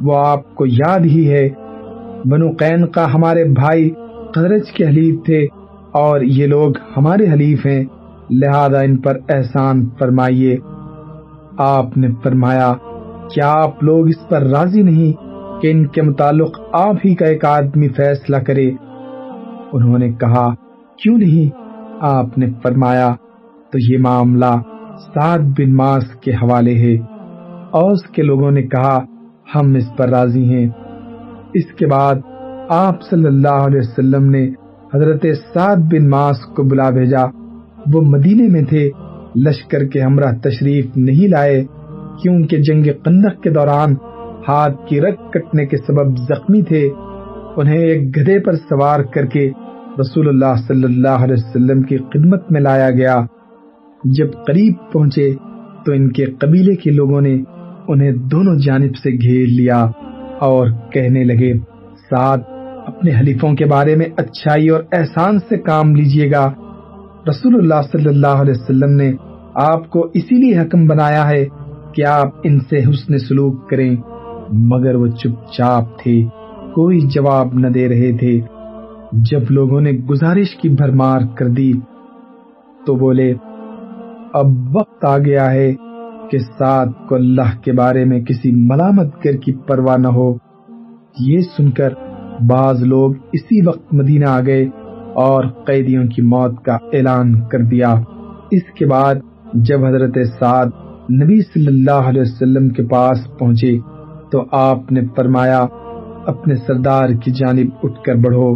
وہ 0.00 0.26
آپ 0.26 0.54
کو 0.54 0.66
یاد 0.66 0.98
ہی 0.98 1.32
ہے۔ 1.32 1.48
بنو 2.24 2.50
قینقا 2.58 3.14
ہمارے 3.14 3.44
بھائی 3.44 3.90
قدرج 4.34 4.70
کے 4.70 4.86
حلیف 4.86 5.24
تھے 5.24 5.46
اور 5.92 6.20
یہ 6.20 6.46
لوگ 6.46 6.72
ہمارے 6.96 7.32
حلیف 7.32 7.66
ہیں۔ 7.66 7.84
لہذا 8.30 8.80
ان 8.80 8.96
پر 8.96 9.18
احسان 9.28 9.88
فرمائیے۔ 9.98 10.56
آپ 11.58 11.98
نے 11.98 12.08
فرمایا، 12.22 12.72
کیا 13.34 13.52
آپ 13.52 13.84
لوگ 13.84 14.08
اس 14.08 14.28
پر 14.28 14.42
راضی 14.42 14.82
نہیں؟ 14.82 15.31
کہ 15.62 15.70
ان 15.70 15.86
کے 15.86 16.02
متعلق 16.02 16.60
آپ 16.72 16.94
ہی 17.04 17.14
کا 17.14 17.26
ایک 17.26 17.44
آدمی 17.44 17.88
فیصلہ 17.88 18.36
کرے۔ 18.36 18.70
انہوں 19.72 19.98
نے 19.98 20.12
کہا، 20.12 20.54
کیوں 21.02 21.18
نہیں؟ 21.18 21.56
آپ 22.00 22.38
نے 22.38 22.46
فرمایا، 22.62 23.14
تو 23.72 23.92
یہ 23.92 23.98
معاملہ 23.98 24.54
سعد 25.14 25.38
بن 25.38 25.76
ماس 25.76 26.04
کے 26.20 26.30
حوالے 26.30 26.74
ہے۔ 26.74 26.96
اوس 27.70 28.02
کے 28.02 28.22
لوگوں 28.22 28.50
نے 28.50 28.62
کہا، 28.62 28.98
ہم 29.54 29.74
اس 29.74 29.96
پر 29.96 30.08
راضی 30.08 30.54
ہیں۔ 30.54 30.70
اس 31.54 31.72
کے 31.78 31.86
بعد 31.86 32.14
آپ 32.68 33.02
صلی 33.02 33.26
اللہ 33.26 33.48
علیہ 33.48 33.80
وسلم 33.80 34.30
نے 34.30 34.50
حضرت 34.94 35.26
سعد 35.54 35.76
بن 35.76 36.10
ماس 36.10 36.40
کو 36.40 36.62
بلا 36.62 36.90
بھیجا۔ 36.90 37.24
وہ 37.94 38.00
مدینے 38.00 38.48
میں 38.48 38.62
تھے، 38.62 38.90
لشکر 39.36 39.84
کے 39.84 40.00
ہمراہ 40.00 40.32
تشریف 40.42 40.86
نہیں 40.96 41.28
لائے، 41.28 41.64
کیونکہ 42.22 42.56
جنگ 42.58 42.84
قندق 43.04 43.42
کے 43.42 43.50
دوران 43.50 43.94
ہاتھ 44.48 44.86
کی 44.88 45.00
رگ 45.00 45.30
کٹنے 45.30 45.66
کے 45.66 45.76
سبب 45.76 46.16
زخمی 46.16 46.62
تھے، 46.62 46.88
انہیں 47.56 47.78
ایک 47.78 48.16
گدھے 48.16 48.40
پر 48.40 48.52
سوار 48.52 49.00
کر 49.00 49.26
کے 49.26 49.50
رسول 50.00 50.28
اللہ 50.28 50.60
صلی 50.68 50.84
اللہ 50.84 51.08
علیہ 51.08 51.34
وسلم 51.38 51.82
کی 51.82 51.96
خدمت 51.96 52.52
میں 52.52 52.60
لایا 52.60 52.90
گیا۔ 52.90 53.20
جب 54.04 54.26
قریب 54.46 54.74
پہنچے 54.92 55.34
تو 55.86 55.92
ان 55.92 56.12
کے 56.12 56.24
قبیلے 56.24 56.76
کے 56.76 56.90
لوگوں 56.90 57.20
نے 57.20 57.38
انہیں 57.88 58.12
دونوں 58.12 58.54
جانب 58.54 58.96
سے 58.96 59.10
گھیر 59.10 59.46
لیا 59.46 59.86
اور 60.40 60.66
کہنے 60.92 61.24
لگے 61.24 61.58
ساتھ 62.10 62.40
اپنے 62.86 63.10
حلیفوں 63.20 63.54
کے 63.54 63.64
بارے 63.64 63.96
میں 63.96 64.06
اچھائی 64.16 64.68
اور 64.68 64.82
احسان 64.92 65.38
سے 65.38 65.58
کام 65.58 65.94
لیجیے 65.94 66.30
گا۔ 66.30 66.52
رسول 67.28 67.54
اللہ 67.54 67.82
صلی 67.92 68.08
اللہ 68.08 68.40
علیہ 68.40 68.54
وسلم 68.56 68.90
نے 68.90 69.12
آپ 69.54 69.90
کو 69.90 70.10
اسی 70.14 70.34
لیے 70.34 70.58
حکم 70.58 70.86
بنایا 70.86 71.28
ہے 71.28 71.46
کہ 71.94 72.04
آپ 72.04 72.28
ان 72.44 72.60
سے 72.60 72.78
حسن 72.78 73.18
سلوک 73.18 73.70
کریں۔ 73.70 73.96
مگر 74.52 74.94
وہ 74.94 75.06
چپ 75.06 75.52
چاپ 75.52 75.98
تھے، 75.98 76.24
کوئی 76.74 77.00
جواب 77.00 77.54
نہ 77.54 77.66
دے 77.66 77.88
رہے 77.88 78.18
تھے۔ 78.18 78.40
جب 79.12 79.40
لوگوں 79.50 79.80
نے 79.80 79.90
گزارش 79.90 80.56
کی 80.56 80.68
بھرمار 80.68 81.20
کر 81.34 81.48
دی 81.48 81.72
تو 82.86 82.94
بولے، 82.94 83.34
اب 84.32 84.46
وقت 84.76 85.04
آ 85.04 85.18
گیا 85.18 85.50
ہے 85.50 85.74
کہ 86.30 86.38
ساتھ 86.38 87.08
کو 87.08 87.14
اللہ 87.14 87.60
کے 87.64 87.72
بارے 87.72 88.04
میں 88.04 88.20
کسی 88.20 88.50
ملامت 88.50 89.24
گر 89.24 89.36
کی 89.36 89.52
پرواہ 89.52 89.96
نہ 89.96 90.08
ہو۔ 90.08 90.34
یہ 91.20 91.40
سن 91.56 91.70
کر 91.70 91.88
بعض 92.48 92.82
لوگ 92.82 93.12
اسی 93.32 93.66
وقت 93.66 93.94
مدینہ 93.94 94.24
آ 94.24 94.40
گئے 94.40 94.68
اور 95.14 95.44
قیدیوں 95.66 96.04
کی 96.04 96.22
موت 96.22 96.64
کا 96.64 96.74
اعلان 96.92 97.40
کر 97.48 97.58
دیا۔ 97.58 97.94
اس 98.50 98.62
کے 98.78 98.86
بعد 98.86 99.14
جب 99.54 99.84
حضرت 99.84 100.18
سعد 100.40 100.66
نبی 101.22 101.40
صلی 101.40 101.66
اللہ 101.66 102.08
علیہ 102.08 102.20
وسلم 102.20 102.68
کے 102.68 102.82
پاس 102.82 103.38
پہنچے 103.38 103.78
تو 104.32 104.44
آپ 104.52 104.92
نے 104.92 105.00
فرمایا، 105.16 105.66
اپنے 106.26 106.54
سردار 106.54 107.08
کی 107.08 107.30
جانب 107.30 107.66
اٹھ 107.82 108.02
کر 108.02 108.14
بڑھو۔ 108.14 108.54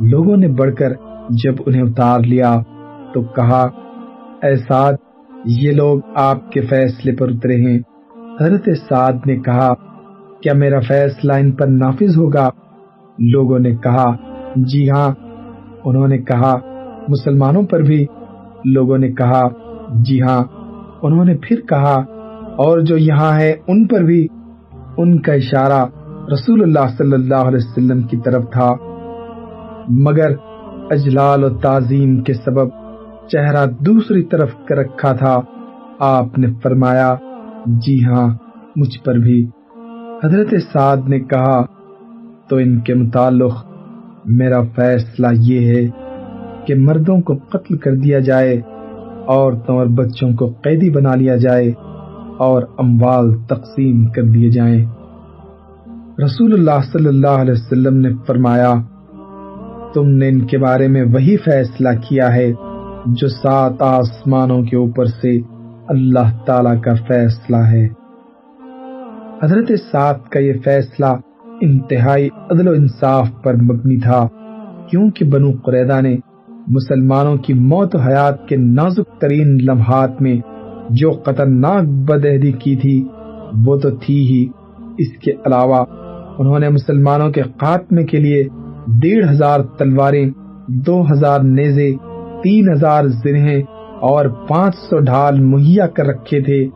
لوگوں 0.00 0.36
نے 0.36 0.48
بڑھ 0.48 0.74
کر 0.74 0.92
جب 1.30 1.54
انہیں 1.66 1.82
اتار 1.82 2.20
لیا 2.20 2.60
تو 3.14 3.22
کہا، 3.22 3.62
اے 4.42 4.56
سعد، 4.56 4.92
یہ 5.44 5.72
لوگ 5.72 6.00
آپ 6.14 6.52
کے 6.52 6.60
فیصلے 6.60 7.12
پر 7.12 7.28
اترے 7.28 7.56
ہیں۔ 7.56 7.78
حضرت 8.40 8.68
سعد 8.88 9.12
نے 9.26 9.36
کہا، 9.36 9.74
کیا 10.40 10.52
میرا 10.54 10.80
فیصلہ 10.80 11.32
ان 11.32 11.52
پر 11.52 11.66
نافذ 11.66 12.16
ہوگا؟ 12.16 12.48
لوگوں 13.18 13.58
نے 13.58 13.76
کہا 13.76 14.14
جی 14.56 14.90
ہاں۔ 14.90 15.10
انہوں 15.84 16.08
نے 16.08 16.18
کہا، 16.18 16.58
مسلمانوں 17.08 17.62
پر 17.62 17.80
بھی۔ 17.80 18.06
لوگوں 18.64 18.98
نے 18.98 19.12
کہا 19.12 19.48
جی 19.94 20.22
ہاں۔ 20.22 20.44
انہوں 21.02 21.24
نے 21.24 21.36
پھر 21.42 21.60
کہا، 21.60 21.94
اور 22.56 22.78
جو 22.78 22.96
یہاں 22.96 23.38
ہے 23.38 23.54
ان 23.66 23.86
پر 23.86 24.00
بھی۔ 24.00 24.28
ان 24.96 25.20
کا 25.20 25.32
اشارہ 25.32 25.86
رسول 26.32 26.62
اللہ 26.62 26.88
صلی 26.98 27.12
اللہ 27.12 27.34
علیہ 27.34 27.58
وسلم 27.58 28.02
کی 28.02 28.16
طرف 28.16 28.44
تھا۔ 28.52 28.74
مگر 29.88 30.30
اجلال 30.90 31.44
و 31.44 31.48
تعظیم 31.48 32.22
کے 32.22 32.34
سبب 32.34 32.68
چہرہ 33.28 33.66
دوسری 33.66 34.22
طرف 34.22 34.50
کر 34.68 34.76
رکھا 34.76 35.12
تھا۔ 35.12 35.40
آپ 35.98 36.38
نے 36.38 36.46
فرمایا 36.62 37.14
جی 37.66 38.04
ہاں 38.04 38.28
مجھ 38.76 39.04
پر 39.04 39.14
بھی۔ 39.14 39.46
حضرت 40.24 40.54
سعد 40.72 40.96
نے 41.08 41.20
کہا، 41.20 41.62
تو 42.48 42.56
ان 42.56 42.80
کے 42.80 42.94
متعلق 42.94 43.64
میرا 44.24 44.62
فیصلہ 44.74 45.26
یہ 45.32 45.66
ہے 45.66 45.90
کہ 46.66 46.74
مردوں 46.74 47.20
کو 47.20 47.34
قتل 47.48 47.76
کر 47.76 47.94
دیا 47.94 48.18
جائے 48.18 48.60
عورتوں 49.28 49.76
اور 49.78 49.86
بچوں 49.86 50.32
کو 50.32 50.46
قیدی 50.46 50.90
بنا 50.90 51.14
لیا 51.14 51.36
جائے۔ 51.36 51.72
اور 52.42 52.62
اموال 52.78 53.34
تقسیم 53.46 54.06
کر 54.06 54.22
دیے 54.22 54.50
جائیں۔ 54.50 54.84
رسول 56.24 56.52
اللہ 56.52 56.80
صلی 56.92 57.06
اللہ 57.06 57.38
علیہ 57.42 57.52
وسلم 57.52 57.96
نے 57.96 58.08
فرمایا، 58.26 58.74
تم 59.94 60.08
نے 60.08 60.28
ان 60.28 60.46
کے 60.46 60.58
بارے 60.58 60.88
میں 60.88 61.02
وہی 61.02 61.36
فیصلہ 61.36 61.88
کیا 62.08 62.34
ہے 62.34 62.52
جو 63.06 63.28
سات 63.28 63.82
آسمانوں 63.82 64.62
کے 64.62 64.76
اوپر 64.76 65.04
سے 65.04 65.40
اللہ 65.88 66.44
تعالی 66.46 66.80
کا 66.80 66.94
فیصلہ 67.08 67.56
ہے۔ 67.56 67.88
حضرت 69.42 69.72
سات 69.92 70.28
کا 70.28 70.38
یہ 70.38 70.52
فیصلہ 70.64 71.06
انتہائی 71.60 72.28
عدل 72.50 72.68
و 72.68 72.70
انصاف 72.70 73.28
پر 73.44 73.54
مبنی 73.54 74.00
تھا، 74.00 74.28
کیونکہ 74.90 75.24
بنو 75.24 75.50
قریدہ 75.64 76.00
نے 76.00 76.16
مسلمانوں 76.68 77.36
کی 77.36 77.54
موت 77.54 77.94
و 77.94 77.98
حیات 77.98 78.48
کے 78.48 78.56
نازک 78.56 79.20
ترین 79.20 79.58
لمحات 79.64 80.22
میں 80.22 80.51
جو 80.90 81.10
خطرناک 81.10 81.84
بدہدی 81.84 82.52
کی 82.52 82.76
تھی، 82.76 83.08
وہ 83.66 83.76
تو 83.76 83.90
تھی 83.90 84.26
ہی۔ 84.26 84.46
اس 84.98 85.18
کے 85.18 85.30
علاوہ، 85.30 85.84
انہوں 86.38 86.58
نے 86.58 86.68
مسلمانوں 86.68 87.30
کے 87.30 87.42
خاتمے 87.42 88.04
کے 88.04 88.18
لیے 88.18 88.44
ڈیڑھ 89.00 89.30
ہزار 89.30 89.60
تلواریں، 89.60 90.30
دو 90.68 91.02
ہزار 91.12 91.40
نیزے، 91.40 91.92
تین 92.42 92.72
ہزار 92.72 93.04
زرہیں 93.04 93.62
اور 94.00 94.26
پانچ 94.26 94.74
سو 94.74 94.98
ڈھال 94.98 95.40
مہیا 95.40 95.86
کر 95.86 96.06
رکھے 96.06 96.40
تھے، 96.40 96.66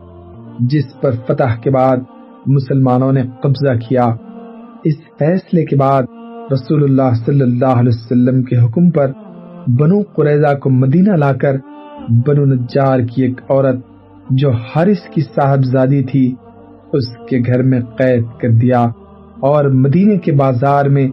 جس 0.59 1.01
پر 1.01 1.11
فتح 1.27 1.59
کے 1.63 1.69
بعد 1.69 1.97
مسلمانوں 2.45 3.11
نے 3.11 3.21
قبضہ 3.41 3.73
کیا۔ 3.89 4.05
اس 4.83 4.95
فیصلے 5.19 5.65
کے 5.65 5.75
بعد 5.75 6.03
رسول 6.51 6.83
اللہ 6.83 7.13
صلی 7.25 7.41
اللہ 7.41 7.79
علیہ 7.79 7.91
وسلم 7.95 8.43
کے 8.43 8.57
حکم 8.57 8.89
پر 8.89 9.11
بنو 9.67 10.01
قریضہ 10.15 10.57
کو 10.57 10.69
مدینہ 10.69 11.15
لا 11.15 11.33
کر 11.33 11.55
بنو 12.27 12.45
نجار 12.45 12.99
کی 12.99 13.23
ایک 13.23 13.41
عورت 13.49 13.75
جو 14.29 14.51
حارث 14.51 15.09
کی 15.09 15.21
صاحبزادی 15.21 16.03
تھی، 16.03 16.35
اس 16.93 17.17
کے 17.29 17.39
گھر 17.39 17.63
میں 17.63 17.81
قید 17.81 18.23
کر 18.41 18.49
دیا 18.49 18.81
اور 19.39 19.65
مدینے 19.65 20.17
کے 20.17 20.31
بازار 20.31 20.85
میں 20.85 21.07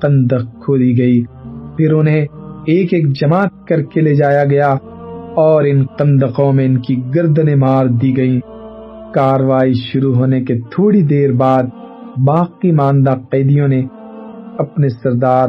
قندق 0.00 0.64
کھودی 0.64 0.98
گئی۔ 0.98 1.22
پھر 1.76 1.92
انہیں 1.92 2.26
ایک 2.66 2.94
ایک 2.94 3.08
جماعت 3.20 3.66
کر 3.68 3.82
کے 3.82 4.00
لے 4.00 4.14
جایا 4.14 4.44
گیا 4.44 4.72
اور 5.34 5.64
ان 5.64 5.84
قندقوں 5.84 6.52
میں 6.52 6.64
ان 6.64 6.80
کی 6.80 7.02
گردنیں 7.14 7.56
مار 7.56 7.86
دی 7.86 8.16
گئیں۔ 8.16 8.40
کاروائی 9.14 9.72
شروع 9.74 10.14
ہونے 10.14 10.44
کے 10.44 10.58
تھوڑی 10.58 11.02
دیر 11.02 11.32
بعد 11.32 11.62
باقی 12.26 12.72
ماندہ 12.72 13.14
قیدیوں 13.30 13.68
نے 13.68 13.82
اپنے 14.58 14.88
سردار 14.88 15.48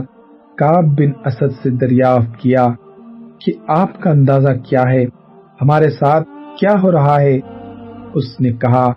کاب 0.58 0.86
بن 0.86 1.12
اسد 1.26 1.64
سے 1.64 1.70
دریافت 1.70 2.38
کیا 2.38 2.68
کہ 3.46 3.52
آپ 3.68 4.02
کا 4.02 4.10
اندازہ 4.10 4.52
کیا 4.70 4.84
ہے؟ 4.92 5.04
ہمارے 5.62 5.90
ساتھ 5.90 6.30
کیا 6.60 6.76
ہو 6.84 6.92
رہا 6.92 7.22
ہے؟ 7.22 7.40
اس 8.14 8.40
نے 8.40 8.52
کہا، 8.52 8.94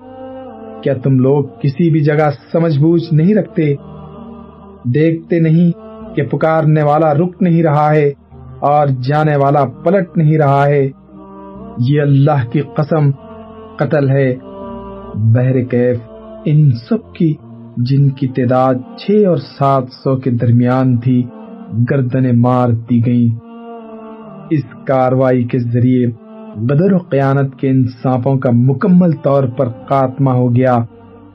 کیا 0.83 0.95
تم 0.95 1.19
لوگ 1.19 1.45
کسی 1.45 1.91
بھی 1.91 2.01
جگہ 2.01 2.31
سمجھ 2.53 2.79
بوجھ 2.79 3.15
نہیں 3.15 3.35
رکھتے؟ 3.35 3.75
دیکھتے 4.85 5.41
نہیں 5.41 5.71
کہ 6.17 6.23
پکارنے 6.23 6.83
والا 6.83 7.15
رک 7.15 7.43
نہیں 7.43 7.63
رہا 7.63 7.91
ہے 7.91 8.13
اور 8.61 8.87
جانے 8.87 9.37
والا 9.37 9.65
پلٹ 9.65 10.17
نہیں 10.17 10.39
رہا 10.39 10.67
ہے۔ 10.67 10.91
یہ 11.89 12.01
اللہ 12.01 12.51
کی 12.53 12.61
قسم 12.61 13.11
قتل 13.77 14.11
ہے۔ 14.11 14.37
بہر 15.15 15.65
کیف، 15.65 15.97
ان 16.45 16.71
سب 16.89 17.15
کی، 17.15 17.35
جن 17.77 18.09
کی 18.09 18.29
تعداد 18.29 18.75
چھ 18.99 19.11
اور 19.29 19.37
سات 19.37 19.83
سو 19.93 20.17
کے 20.17 20.31
درمیان 20.31 20.97
تھی، 20.97 21.25
گردنیں 21.91 22.33
مار 22.33 22.69
دی 22.69 23.07
گئیں۔ 23.07 23.39
اس 24.51 24.87
کاروائی 24.87 25.45
کے 25.45 25.59
ذریعے 25.59 26.07
بدر 26.57 26.93
و 26.93 26.99
قیانت 26.99 27.57
کے 27.57 27.69
ان 27.71 27.85
سانپوں 27.85 28.39
کا 28.39 28.51
مکمل 28.53 29.13
طور 29.13 29.45
پر 29.45 29.69
خاتمہ 29.69 30.31
ہو 30.31 30.57
گیا، 30.57 30.77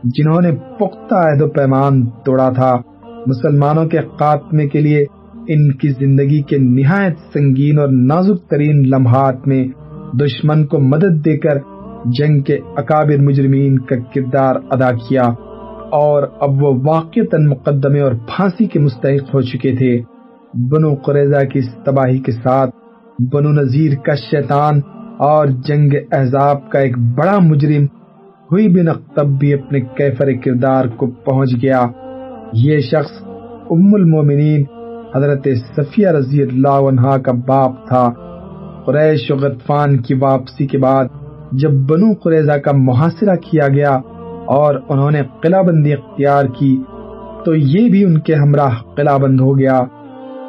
جنہوں 0.03 0.41
نے 0.41 0.51
پختہ 0.51 1.15
عہد 1.15 1.41
و 1.41 1.47
پیمان 1.47 2.05
توڑا 2.05 2.49
تھا۔ 2.49 2.75
مسلمانوں 3.27 3.85
کے 3.85 3.97
خاتمے 4.19 4.67
کے 4.67 4.81
لیے 4.81 5.05
ان 5.47 5.71
کی 5.71 5.89
زندگی 5.89 6.41
کے 6.41 6.57
نہایت 6.57 7.17
سنگین 7.33 7.79
اور 7.79 7.87
نازک 7.87 8.49
ترین 8.49 8.89
لمحات 8.89 9.47
میں 9.47 9.67
دشمن 10.13 10.65
کو 10.65 10.79
مدد 10.79 11.25
دے 11.25 11.37
کر 11.37 11.57
جنگ 12.05 12.41
کے 12.41 12.57
اکابر 12.77 13.21
مجرمین 13.21 13.79
کا 13.79 13.95
کردار 13.95 14.55
ادا 14.69 14.91
کیا 14.91 15.23
اور 15.91 16.23
اب 16.39 16.63
وہ 16.63 16.73
واقع 16.85 17.37
مقدمے 17.37 17.99
اور 17.99 18.11
پھانسی 18.11 18.65
کے 18.65 18.79
مستحق 18.79 19.35
ہو 19.35 19.41
چکے 19.41 19.75
تھے۔ 19.75 20.01
بنو 20.53 20.95
قریضہ 20.95 21.45
کی 21.45 21.59
اس 21.59 21.75
تباہی 21.85 22.19
کے 22.19 22.31
ساتھ 22.31 22.69
بنو 23.33 23.51
نذیر 23.51 23.95
کا 23.95 24.15
شیطان 24.15 24.81
اور 25.17 25.47
جنگ 25.47 25.89
احزاب 26.11 26.69
کا 26.69 26.79
ایک 26.79 26.97
بڑا 26.97 27.39
مجرم 27.39 27.85
ہوئی 28.51 28.67
بن 28.67 28.87
اختب 28.87 29.25
بھی 29.25 29.53
اپنے 29.53 29.79
کیفر 29.79 30.31
کردار 30.45 30.85
کو 30.85 31.07
پہنچ 31.07 31.49
گیا۔ 31.61 31.87
یہ 32.53 32.79
شخص 32.79 33.23
ام 33.69 33.93
المومنین، 33.93 34.63
حضرت 35.15 35.47
صفیہ 35.75 36.07
رضی 36.07 36.41
اللہ 36.41 36.67
عنہ 36.67 37.17
کا 37.17 37.31
باپ 37.47 37.87
تھا۔ 37.87 38.13
قریش 38.85 39.31
و 39.31 39.35
غطفان 39.35 39.97
کی 39.97 40.13
واپسی 40.13 40.67
کے 40.67 40.77
بعد 40.77 41.05
جب 41.51 41.71
بنو 41.71 42.13
قریضہ 42.23 42.57
کا 42.57 42.71
محاصرہ 42.73 43.35
کیا 43.35 43.67
گیا 43.67 43.95
اور 44.45 44.75
انہوں 44.89 45.11
نے 45.11 45.21
قلعہ 45.43 45.63
بندی 45.63 45.93
اختیار 45.93 46.45
کی، 46.45 46.77
تو 47.45 47.55
یہ 47.55 47.89
بھی 47.89 48.03
ان 48.03 48.19
کے 48.19 48.35
ہمراہ 48.35 48.95
قلعہ 48.95 49.17
بند 49.17 49.39
ہو 49.41 49.59
گیا۔ 49.59 49.81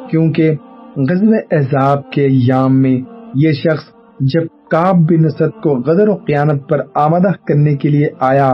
کیونکہ 0.09 0.51
غزب 0.95 1.31
احزاب 1.51 2.11
کے 2.11 2.25
ایام 2.25 2.81
میں 2.81 3.01
یہ 3.35 3.51
شخص 3.51 3.83
جب 4.19 4.56
کاب 4.71 4.95
بن 4.95 5.25
اسد 5.25 5.61
کو 5.63 5.69
غدر 5.69 6.07
و 6.07 6.15
قیانت 6.15 6.69
پر 6.69 6.79
آمدہ 6.95 7.31
کرنے 7.47 7.75
کے 7.75 7.89
لیے 7.89 8.07
آیا 8.19 8.53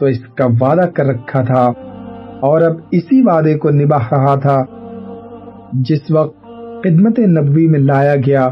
تو 0.00 0.06
اس 0.06 0.18
کا 0.34 0.46
وعدہ 0.60 0.88
کر 0.94 1.06
رکھا 1.06 1.42
تھا 1.42 1.72
اور 2.40 2.62
اب 2.62 2.72
اسی 2.90 3.22
وعدے 3.22 3.58
کو 3.58 3.70
نباہ 3.70 4.08
رہا 4.12 4.34
تھا 4.34 4.64
جس 5.72 6.10
وقت 6.10 6.42
خدمت 6.84 7.18
نبوی 7.18 7.66
میں 7.66 7.80
لایا 7.80 8.16
گیا 8.16 8.46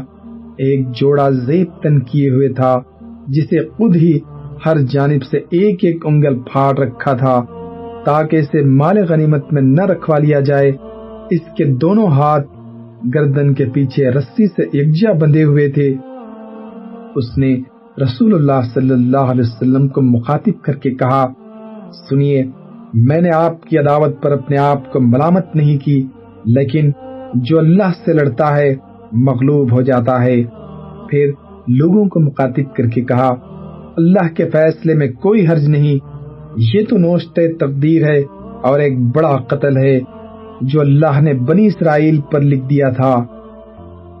ایک 0.57 0.91
جوڑا 0.91 1.29
زیب 1.29 1.83
تن 1.83 1.99
کیے 1.99 2.29
ہوئے 2.29 2.49
تھا 2.49 2.79
جسے 3.27 3.69
خود 3.69 3.95
ہی 3.95 4.19
ہر 4.65 4.77
جانب 4.77 5.23
سے 5.23 5.37
ایک 5.37 5.79
ایک 5.83 6.05
انگل 6.05 6.39
پھاڑ 6.39 6.77
رکھا 6.77 7.13
تھا 7.13 7.45
تاکہ 8.05 8.35
اسے 8.35 8.61
مال 8.61 8.97
غنیمت 9.09 9.53
میں 9.53 9.61
نہ 9.61 9.85
رکھوا 9.85 10.17
لیا 10.17 10.39
جائے۔ 10.39 10.71
اس 11.29 11.55
کے 11.57 11.65
دونوں 11.65 12.07
ہاتھ 12.07 12.47
گردن 13.15 13.53
کے 13.53 13.65
پیچھے 13.65 14.09
رسی 14.09 14.47
سے 14.47 14.77
یکجا 14.77 15.11
بندھے 15.11 15.43
ہوئے 15.43 15.69
تھے۔ 15.69 15.95
اس 17.15 17.37
نے 17.37 17.55
رسول 18.03 18.33
اللہ 18.33 18.61
صلی 18.73 18.89
اللہ 18.89 19.17
علیہ 19.17 19.41
وسلم 19.41 19.87
کو 19.87 20.01
مخاطب 20.01 20.63
کر 20.63 20.73
کے 20.73 20.91
کہا، 20.91 21.27
سنیے، 22.09 22.43
میں 22.93 23.21
نے 23.21 23.29
آپ 23.33 23.63
کی 23.63 23.77
عداوت 23.77 24.21
پر 24.21 24.31
اپنے 24.31 24.57
آپ 24.57 24.91
کو 24.91 24.99
ملامت 24.99 25.55
نہیں 25.55 25.77
کی، 25.85 26.07
لیکن 26.45 26.91
جو 27.35 27.59
اللہ 27.59 27.91
سے 28.05 28.13
لڑتا 28.13 28.57
ہے، 28.57 28.75
مغلوب 29.11 29.71
ہو 29.71 29.81
جاتا 29.81 30.23
ہے۔ 30.23 30.43
پھر 31.09 31.27
لوگوں 31.67 32.05
کو 32.05 32.19
مخاطب 32.19 32.75
کر 32.75 32.87
کے 32.87 33.01
کہا، 33.01 33.29
اللہ 33.97 34.33
کے 34.33 34.49
فیصلے 34.49 34.93
میں 34.93 35.07
کوئی 35.07 35.47
حرج 35.47 35.69
نہیں، 35.69 35.97
یہ 36.57 36.85
تو 36.89 36.97
نوشت 36.97 37.39
تقدیر 37.59 38.03
ہے 38.03 38.19
اور 38.63 38.79
ایک 38.79 38.99
بڑا 38.99 39.37
قتل 39.37 39.77
ہے 39.77 39.99
جو 40.61 40.81
اللہ 40.81 41.21
نے 41.21 41.33
بنی 41.33 41.65
اسرائیل 41.65 42.21
پر 42.31 42.41
لکھ 42.41 42.65
دیا 42.69 42.89
تھا۔ 42.89 43.23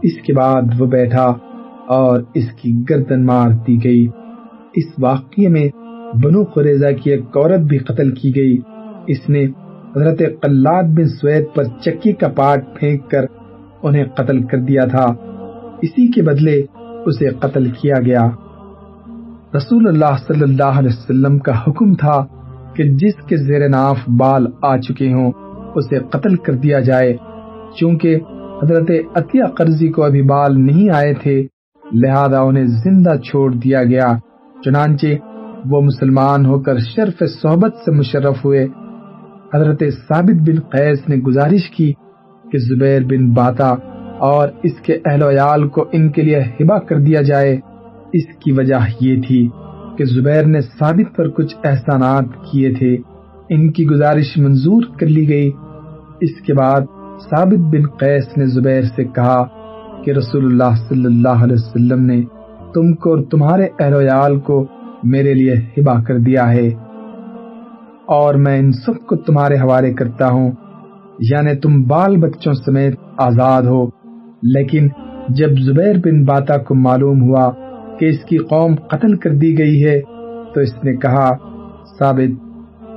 اس 0.03 0.21
کے 0.27 0.33
بعد 0.33 0.61
وہ 0.79 0.85
بیٹھا۔ 0.85 1.33
اور 1.87 2.19
اس 2.33 2.51
کی 2.61 2.83
گردن 2.89 3.25
مار 3.25 3.49
دی 3.67 3.83
گئی۔ 3.83 4.07
اس 4.73 4.85
واقعے 4.99 5.47
میں 5.47 5.69
بنو 6.23 6.43
قریضہ 6.43 6.87
کی 7.03 7.11
ایک 7.11 7.21
عورت 7.21 7.59
بھی 7.59 7.77
قتل 7.77 8.11
کی 8.11 8.35
گئی۔ 8.35 8.57
اس 9.07 9.29
نے 9.29 9.45
حضرت 9.95 10.21
قلاد 10.41 10.83
بن 10.83 11.07
سوید 11.07 11.43
پر 11.55 11.63
چکی 11.63 12.13
کا 12.13 12.27
پاٹ 12.27 12.79
پھینک 12.79 13.11
کر 13.11 13.25
انہیں 13.83 14.05
قتل 14.05 14.43
کر 14.43 14.57
دیا 14.57 14.85
تھا۔ 14.85 15.05
اسی 15.81 16.11
کے 16.11 16.21
بدلے 16.21 16.63
اسے 17.05 17.29
قتل 17.29 17.71
کیا 17.71 17.95
گیا۔ 18.05 18.29
رسول 19.57 19.87
اللہ 19.87 20.17
صلی 20.27 20.41
اللہ 20.41 20.63
علیہ 20.63 20.89
وسلم 20.89 21.39
کا 21.39 21.61
حکم 21.61 21.93
تھا 21.93 22.25
کہ 22.75 22.83
جس 22.83 23.13
کے 23.27 23.37
زیر 23.37 23.69
ناف 23.69 23.97
بال 24.07 24.47
آ 24.61 24.77
چکے 24.77 25.13
ہوں، 25.13 25.31
اسے 25.75 25.99
قتل 25.99 26.35
کر 26.35 26.53
دیا 26.53 26.79
جائے۔ 26.79 27.17
چونکہ 27.79 28.15
حضرت 28.63 28.91
عطیہ 29.15 29.43
قرضی 29.43 29.87
کو 29.87 30.03
ابھی 30.03 30.21
بال 30.21 30.65
نہیں 30.65 30.89
آئے 30.89 31.13
تھے 31.13 31.43
لہذا 31.95 32.39
انہیں 32.39 32.67
زندہ 32.67 33.15
چھوڑ 33.15 33.53
دیا 33.53 33.83
گیا۔ 33.83 34.17
چنانچہ 34.65 35.07
وہ 35.69 35.81
مسلمان 35.81 36.45
ہو 36.45 36.59
کر 36.59 36.77
شرف 36.77 37.23
صحبت 37.41 37.75
سے 37.85 37.91
مشرف 37.91 38.45
ہوئے۔ 38.45 38.67
حضرت 39.53 39.79
ثابت 39.79 40.49
بن 40.49 40.59
قیس 40.59 41.09
نے 41.09 41.15
گزارش 41.15 41.69
کی 41.69 41.93
کہ 42.51 42.57
زبیر 42.57 43.01
بن 43.01 43.33
باتا 43.33 43.75
اور 44.19 44.47
اس 44.63 44.81
کے 44.81 44.99
اہل 45.05 45.23
ویال 45.23 45.67
کو 45.67 45.85
ان 45.91 46.09
کے 46.09 46.21
لیے 46.21 46.39
ہبا 46.39 46.79
کر 46.79 46.99
دیا 46.99 47.21
جائے۔ 47.21 47.59
اس 48.13 48.43
کی 48.43 48.51
وجہ 48.51 48.75
یہ 49.01 49.21
تھی 49.27 49.49
کہ 49.97 50.05
زبیر 50.05 50.45
نے 50.45 50.61
ثابت 50.61 51.15
پر 51.15 51.29
کچھ 51.29 51.55
احسانات 51.63 52.23
کیے 52.51 52.73
تھے۔ 52.73 52.97
ان 53.49 53.71
کی 53.71 53.85
گزارش 53.85 54.37
منظور 54.37 54.83
کر 54.99 55.07
لی 55.07 55.29
گئی۔ 55.29 55.51
اس 56.21 56.41
کے 56.41 56.53
بعد 56.53 56.81
ثابت 57.29 57.59
بن 57.59 57.87
قیس 57.87 58.37
نے 58.37 58.45
زبیر 58.45 58.81
سے 58.81 59.03
کہا 59.03 59.45
کہ 60.05 60.11
رسول 60.11 60.45
اللہ 60.45 60.75
صلی 60.89 61.05
اللہ 61.05 61.43
علیہ 61.43 61.55
وسلم 61.55 62.05
نے 62.05 62.23
تم 62.73 62.93
کو 62.93 63.09
اور 63.09 63.23
تمہارے 63.23 63.67
اہل 63.79 63.93
ویال 63.93 64.39
کو 64.39 64.65
میرے 65.03 65.33
لیے 65.33 65.53
ہبا 65.53 66.03
کر 66.03 66.19
دیا 66.19 66.51
ہے۔ 66.51 66.67
اور 68.05 68.35
میں 68.35 68.59
ان 68.59 68.71
سب 68.71 69.07
کو 69.07 69.15
تمہارے 69.15 69.55
حوالے 69.55 69.93
کرتا 69.93 70.29
ہوں 70.29 70.51
یعنی 71.19 71.55
تم 71.55 71.83
بال 71.83 72.17
بچوں 72.17 72.53
سمیت 72.53 72.99
آزاد 73.17 73.61
ہو۔ 73.61 73.85
لیکن 74.43 74.87
جب 75.29 75.49
زبیر 75.59 75.95
بن 76.03 76.25
باتا 76.25 76.57
کو 76.57 76.75
معلوم 76.75 77.21
ہوا 77.21 77.51
کہ 77.99 78.05
اس 78.05 78.19
کی 78.19 78.37
قوم 78.37 78.75
قتل 78.75 79.15
کر 79.15 79.29
دی 79.29 79.57
گئی 79.57 79.85
ہے، 79.85 80.01
تو 80.53 80.61
اس 80.61 80.83
نے 80.83 80.95
کہا، 80.95 81.31
ثابت، 81.99 82.45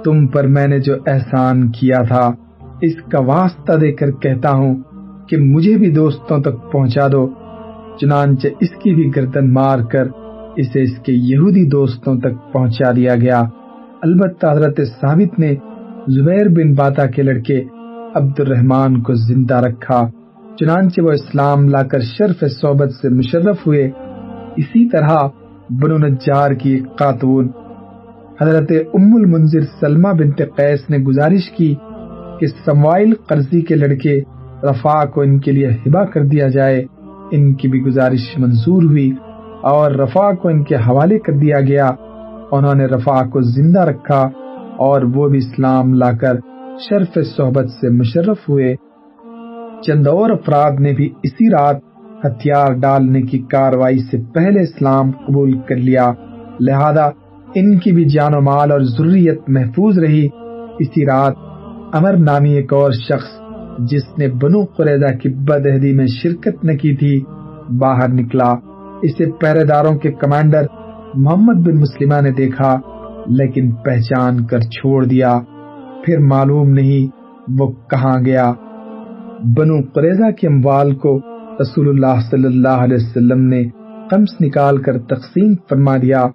تم 0.04 0.26
پر 0.26 0.46
میں 0.46 0.66
نے 0.66 0.78
جو 0.78 0.94
احسان 1.06 1.70
کیا 1.70 2.02
تھا، 2.02 2.30
اس 2.82 2.94
کا 3.12 3.20
واسطہ 3.20 3.72
دے 3.72 3.92
کر 3.92 4.11
کہتا 4.11 4.50
ہوں 4.50 4.76
کہ 5.28 5.36
مجھے 5.36 5.76
بھی 5.76 5.90
دوستوں 5.90 6.38
تک 6.38 6.72
پہنچا 6.72 7.06
دو، 7.12 7.28
چنانچہ 8.00 8.48
اس 8.60 8.70
کی 8.82 8.94
بھی 8.94 9.10
گردن 9.16 9.52
مار 9.52 9.78
کر 9.78 10.06
اسے 10.56 10.82
اس 10.82 10.98
کے 10.98 11.12
یہودی 11.12 11.64
دوستوں 11.68 12.14
تک 12.20 12.52
پہنچا 12.52 12.92
دیا 12.96 13.14
گیا۔ 13.14 13.40
البتہ 14.02 14.46
حضرت 14.46 14.80
ثابت 15.00 15.38
نے 15.38 15.54
زبیر 16.08 16.48
بن 16.48 16.74
باتا 16.74 17.06
کے 17.06 17.22
لڑکے 17.22 17.62
عبد 18.14 18.40
الرحمان 18.40 19.00
کو 19.02 19.14
زندہ 19.14 19.54
رکھا، 19.54 20.08
چنانچہ 20.58 21.00
وہ 21.00 21.10
اسلام 21.10 21.68
لا 21.68 21.82
کر 21.82 22.00
شرف 22.00 22.44
صحبت 22.60 22.92
سے 22.92 23.08
مشرف 23.08 23.66
ہوئے۔ 23.66 23.90
اسی 24.56 24.88
طرح 24.88 25.16
بنو 25.70 25.98
نجار 25.98 26.50
کی 26.50 26.70
ایک 26.70 26.86
خاتون، 26.98 27.48
حضرت 28.40 28.72
ام 28.94 29.14
المنظر 29.14 29.64
سلمہ 29.80 30.08
بنت 30.08 30.42
قیس 30.56 30.90
نے 30.90 30.98
گزارش 30.98 31.50
کی 31.50 31.74
کہ 32.40 32.46
سموائل 32.64 33.14
قرضی 33.26 33.60
کے 33.60 33.74
لڑکے 33.74 34.20
رفا 34.62 35.04
کو 35.04 35.20
ان 35.20 35.40
کے 35.40 35.52
لیے 35.52 35.68
ہبا 35.68 36.04
کر 36.04 36.24
دیا 36.24 36.48
جائے۔ 36.48 36.84
ان 37.30 37.54
کی 37.54 37.68
بھی 37.68 37.80
گزارش 37.80 38.38
منظور 38.38 38.82
ہوئی 38.82 39.12
اور 39.62 39.90
رفا 39.90 40.34
کو 40.34 40.48
ان 40.48 40.64
کے 40.64 40.76
حوالے 40.76 41.18
کر 41.18 41.32
دیا 41.32 41.60
گیا۔ 41.60 41.90
انہوں 42.52 42.74
نے 42.74 42.86
رفا 42.86 43.26
کو 43.26 43.40
زندہ 43.40 43.80
رکھا 43.80 44.28
اور 44.76 45.02
وہ 45.14 45.28
بھی 45.28 45.38
اسلام 45.38 45.94
لا 45.94 46.12
کر 46.12 46.36
شرف 46.88 47.18
صحبت 47.36 47.70
سے 47.70 47.88
مشرف 47.88 48.36
ہوئے۔ 48.48 48.74
چند 49.82 50.06
اور 50.06 50.30
افراد 50.30 50.70
نے 50.80 50.92
بھی 50.92 51.10
اسی 51.22 51.50
رات 51.50 51.76
ہتھیار 52.24 52.72
ڈالنے 52.72 53.22
کی 53.22 53.38
کاروائی 53.38 53.98
سے 53.98 54.18
پہلے 54.34 54.60
اسلام 54.60 55.10
قبول 55.10 55.58
کر 55.68 55.76
لیا۔ 55.76 56.12
لہذا 56.60 57.08
ان 57.54 57.78
کی 57.78 57.92
بھی 57.92 58.04
جان 58.04 58.34
و 58.34 58.40
مال 58.40 58.72
اور 58.72 58.80
ضروریت 58.80 59.40
محفوظ 59.48 59.98
رہی۔ 59.98 60.28
اسی 60.78 61.06
رات 61.06 61.32
امر 61.92 62.12
نامی 62.12 62.50
ایک 62.50 62.72
اور 62.72 62.90
شخص 62.90 63.47
جس 63.78 64.18
نے 64.18 64.28
بنو 64.28 64.64
قریضہ 64.64 65.16
کی 65.16 65.28
بدہدی 65.28 65.92
میں 65.92 66.06
شرکت 66.06 66.64
نہ 66.64 66.72
کی 66.72 66.96
تھی، 66.96 67.20
باہر 67.78 68.08
نکلا۔ 68.08 68.52
اسے 69.02 69.30
پہرے 69.30 69.64
داروں 69.64 69.98
کے 69.98 70.12
کمانڈر 70.12 70.62
محمد 71.14 71.66
بن 71.66 71.80
مسلمہ 71.80 72.20
نے 72.20 72.30
دیکھا، 72.30 72.80
لیکن 73.26 73.70
پہچان 73.70 74.46
کر 74.46 74.60
چھوڑ 74.60 75.04
دیا۔ 75.04 75.40
پھر 76.04 76.18
معلوم 76.18 76.70
نہیں 76.70 77.10
وہ 77.60 77.72
کہاں 77.90 78.24
گیا۔ 78.24 78.52
بنو 79.56 79.74
قریضہ 79.94 80.30
کے 80.30 80.48
اموال 80.48 80.94
کو 80.94 81.18
رسول 81.60 81.88
اللہ 81.88 82.20
صلی 82.30 82.46
اللہ 82.46 82.68
علیہ 82.68 82.96
وسلم 82.96 83.40
نے 83.40 83.64
کمس 84.10 84.40
نکال 84.40 84.82
کر 84.82 84.98
تقسیم 84.98 85.54
فرما 85.68 85.96
دیا۔ 85.96 86.26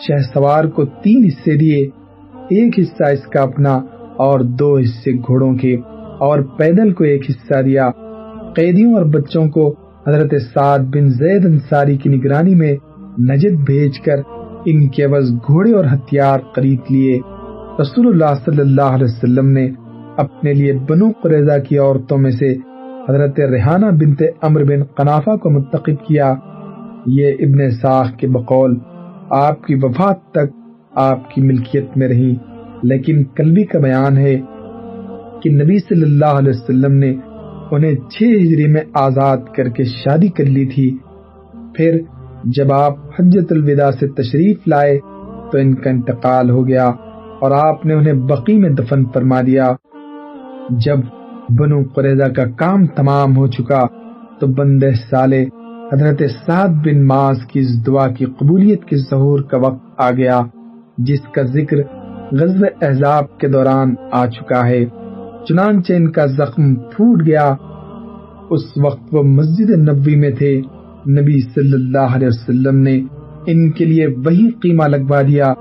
شہ 0.00 0.22
سوار 0.34 0.64
کو 0.64 0.84
تین 0.84 1.24
حصے 1.24 1.56
دیے، 1.56 1.86
ایک 2.34 2.78
حصہ 2.78 3.10
اس 3.10 3.26
کا 3.26 3.42
اپنا 3.42 3.74
اور 4.16 4.40
دو 4.40 4.78
حصے 4.78 5.12
گھوڑوں 5.12 5.54
کے۔ 5.54 5.76
اور 6.24 6.38
پیدل 6.58 6.92
کو 6.92 7.04
ایک 7.04 7.30
حصہ 7.30 7.62
دیا۔ 7.62 7.90
قیدیوں 8.56 8.94
اور 8.94 9.04
بچوں 9.04 9.48
کو 9.48 9.74
حضرت 10.06 10.34
سعد 10.54 10.78
بن 10.78 11.08
زید 11.08 11.46
انصاری 11.46 11.96
کی 11.96 12.10
نگرانی 12.10 12.54
میں 12.54 12.76
نجد 13.30 13.56
بھیج 13.66 14.00
کر 14.00 14.16
ان 14.64 14.88
کے 14.88 15.04
عوض 15.04 15.32
گھوڑے 15.32 15.72
اور 15.72 15.84
ہتھیار 15.84 16.38
خرید 16.56 16.80
لیے۔ 16.90 17.20
رسول 17.80 18.06
اللہ 18.06 18.34
صلی 18.44 18.60
اللہ 18.60 18.90
علیہ 18.96 19.04
وسلم 19.04 19.48
نے 19.48 19.70
اپنے 20.16 20.52
لیے 20.52 20.72
بنو 20.88 21.10
قریضہ 21.22 21.58
کی 21.68 21.78
عورتوں 21.78 22.18
میں 22.18 22.30
سے 22.30 22.52
حضرت 23.08 23.40
ریحانہ 23.40 23.86
بنت 23.86 24.22
امر 24.42 24.64
بن 24.64 24.84
قنافہ 24.84 25.36
کو 25.36 25.50
منتخب 25.50 26.06
کیا۔ 26.06 26.34
یہ 27.06 27.32
ابن 27.38 27.70
ساخ 27.70 28.16
کے 28.16 28.28
بقول 28.28 28.78
آپ 29.30 29.62
کی 29.64 29.74
وفات 29.82 30.18
تک 30.30 30.48
آپ 30.94 31.30
کی 31.30 31.42
ملکیت 31.42 31.96
میں 31.96 32.08
رہی 32.08 32.34
لیکن 32.82 33.24
کلبی 33.24 33.64
کا 33.64 33.78
بیان 33.78 34.16
ہے 34.16 34.40
کہ 35.44 35.50
نبی 35.50 35.78
صلی 35.78 36.02
اللہ 36.02 36.26
علیہ 36.26 36.50
وسلم 36.50 36.92
نے 36.92 37.16
انہیں 37.70 37.94
چھ 37.94 38.22
ہجری 38.22 38.66
میں 38.66 38.80
آزاد 38.94 39.36
کر 39.56 39.68
کے 39.68 39.84
شادی 39.84 40.28
کر 40.28 40.44
لی 40.44 40.66
تھی۔ 40.66 40.98
پھر 41.74 42.00
جب 42.44 42.72
آپ 42.72 42.96
حجت 42.98 43.52
الوداع 43.52 43.90
سے 43.90 44.08
تشریف 44.08 44.68
لائے 44.68 44.98
تو 45.52 45.58
ان 45.58 45.74
کا 45.74 45.90
انتقال 45.90 46.50
ہو 46.50 46.68
گیا 46.68 46.88
اور 47.40 47.50
آپ 47.50 47.86
نے 47.86 47.94
انہیں 47.94 48.12
بقی 48.12 48.58
میں 48.58 48.70
دفن 48.70 49.04
فرما 49.14 49.40
دیا۔ 49.40 49.72
جب 50.70 50.96
بنو 51.48 51.82
قریضہ 51.94 52.32
کا 52.32 52.44
کام 52.44 52.86
تمام 52.86 53.36
ہو 53.36 53.46
چکا 53.46 53.86
تو 54.40 54.46
بندے 54.46 54.90
سالے 55.10 55.44
حضرت 55.92 56.22
سعد 56.46 56.68
بن 56.68 57.06
ماز 57.06 57.36
کی 57.52 57.60
اس 57.60 57.86
دعا 57.86 58.08
کی 58.08 58.24
قبولیت 58.24 58.84
کے 58.84 58.96
ظہور 58.96 59.40
کا 59.40 59.58
وقت 59.58 59.86
آ 59.98 60.10
گیا، 60.10 60.40
جس 60.98 61.20
کا 61.34 61.42
ذکر 61.42 61.76
غزل 62.32 62.64
احزاب 62.82 63.38
کے 63.38 63.48
دوران 63.48 63.94
آ 64.12 64.26
چکا 64.26 64.68
ہے۔ 64.68 64.84
چنانچہ 65.48 65.92
ان 65.92 66.10
کا 66.10 66.26
زخم 66.26 66.74
پھوٹ 66.74 67.26
گیا۔ 67.26 67.54
اس 68.50 68.62
وقت 68.84 69.02
وہ 69.12 69.22
مسجد 69.22 69.70
نبوی 69.70 70.16
میں 70.16 70.30
تھے۔ 70.30 70.60
نبی 71.08 71.40
صلی 71.40 71.72
اللہ 71.72 72.14
علیہ 72.14 72.26
وسلم 72.26 72.78
نے 72.78 73.02
ان 73.46 73.70
کے 73.70 73.84
لیے 73.84 74.06
وہی 74.06 74.50
قیمہ 74.50 74.84
لگوا 74.84 75.22
دیا 75.22 75.52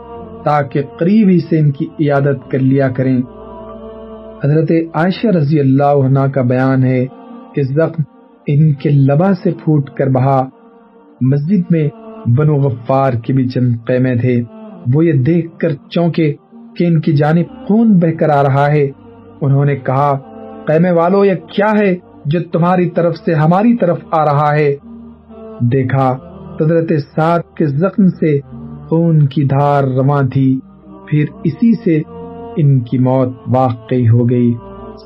تاکہ 0.46 0.82
قریب 1.00 1.30
ہی 1.30 1.40
سے 1.40 1.60
ان 1.60 1.72
کی 1.72 1.86
عیادت 1.86 2.52
کر 2.52 2.60
لیا 2.60 2.88
کریں۔ 2.88 3.18
حضرت 4.44 4.72
عائشہ 4.94 5.28
رضی 5.28 5.60
اللہ 5.60 5.84
عنہ 5.84 6.20
کا 6.20 6.42
بیان 6.42 6.84
ہے 6.84 7.06
کہ 7.56 7.64
زخم 7.64 8.04
ان 8.48 8.74
کے 8.74 8.90
لبا 8.90 9.34
سے 9.34 9.52
پھوٹ 9.52 9.90
کر 9.90 10.10
بہا۔ 10.10 10.50
مسجد 11.22 11.72
میں 11.72 11.90
بنو 12.38 12.56
غفار 12.56 13.14
کے 13.14 13.34
بھی 13.34 13.48
چند 13.48 13.76
قیمے 13.88 14.16
تھے۔ 14.16 14.44
وہ 14.94 15.06
یہ 15.06 15.14
دیکھ 15.14 15.60
کر 15.60 15.70
چونکے 15.90 16.34
کہ 16.78 16.84
ان 16.86 17.02
کی 17.02 17.14
جانب 17.14 17.68
خون 17.68 18.00
بہ 18.00 18.12
کر 18.12 18.30
آ 18.30 18.44
رہا 18.44 18.72
ہے۔ 18.72 18.88
انہوں 19.44 19.66
نے 19.66 19.76
کہا، 19.76 20.18
قیمے 20.68 20.92
والو، 20.92 21.26
یہ 21.26 21.34
کیا 21.34 21.72
ہے 21.80 21.96
جو 22.26 22.40
تمہاری 22.44 22.90
طرف 22.90 23.18
سے 23.18 23.34
ہماری 23.34 23.78
طرف 23.78 24.00
آ 24.12 24.26
رہا 24.26 24.56
ہے؟ 24.56 24.76
دیکھا 25.60 26.18
قدرت 26.60 26.92
ساتھ 27.16 27.56
کے 27.56 27.66
زخم 27.66 28.08
سے 28.08 28.40
خون 28.90 29.28
کی 29.28 29.44
دھار 29.44 29.84
رواں 29.84 30.24
تھی، 30.34 30.60
پھر 31.08 31.26
اسی 31.44 31.74
سے 31.74 32.02
ان 32.58 32.80
کی 32.80 32.98
موت 32.98 33.30
واقعی 33.48 34.10
ہو 34.10 34.30
گئی۔ 34.30 34.54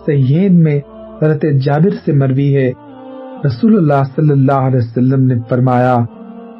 سہین 0.05 0.63
میں 0.63 0.79
حضرت 1.21 1.45
جابر 1.63 1.89
سے 2.05 2.13
مروی 2.13 2.55
ہے۔ 2.55 2.71
رسول 3.45 3.77
اللہ 3.77 4.03
صلی 4.15 4.31
اللہ 4.31 4.51
علیہ 4.51 4.77
وسلم 4.77 5.23
نے 5.23 5.35
فرمایا 5.49 5.97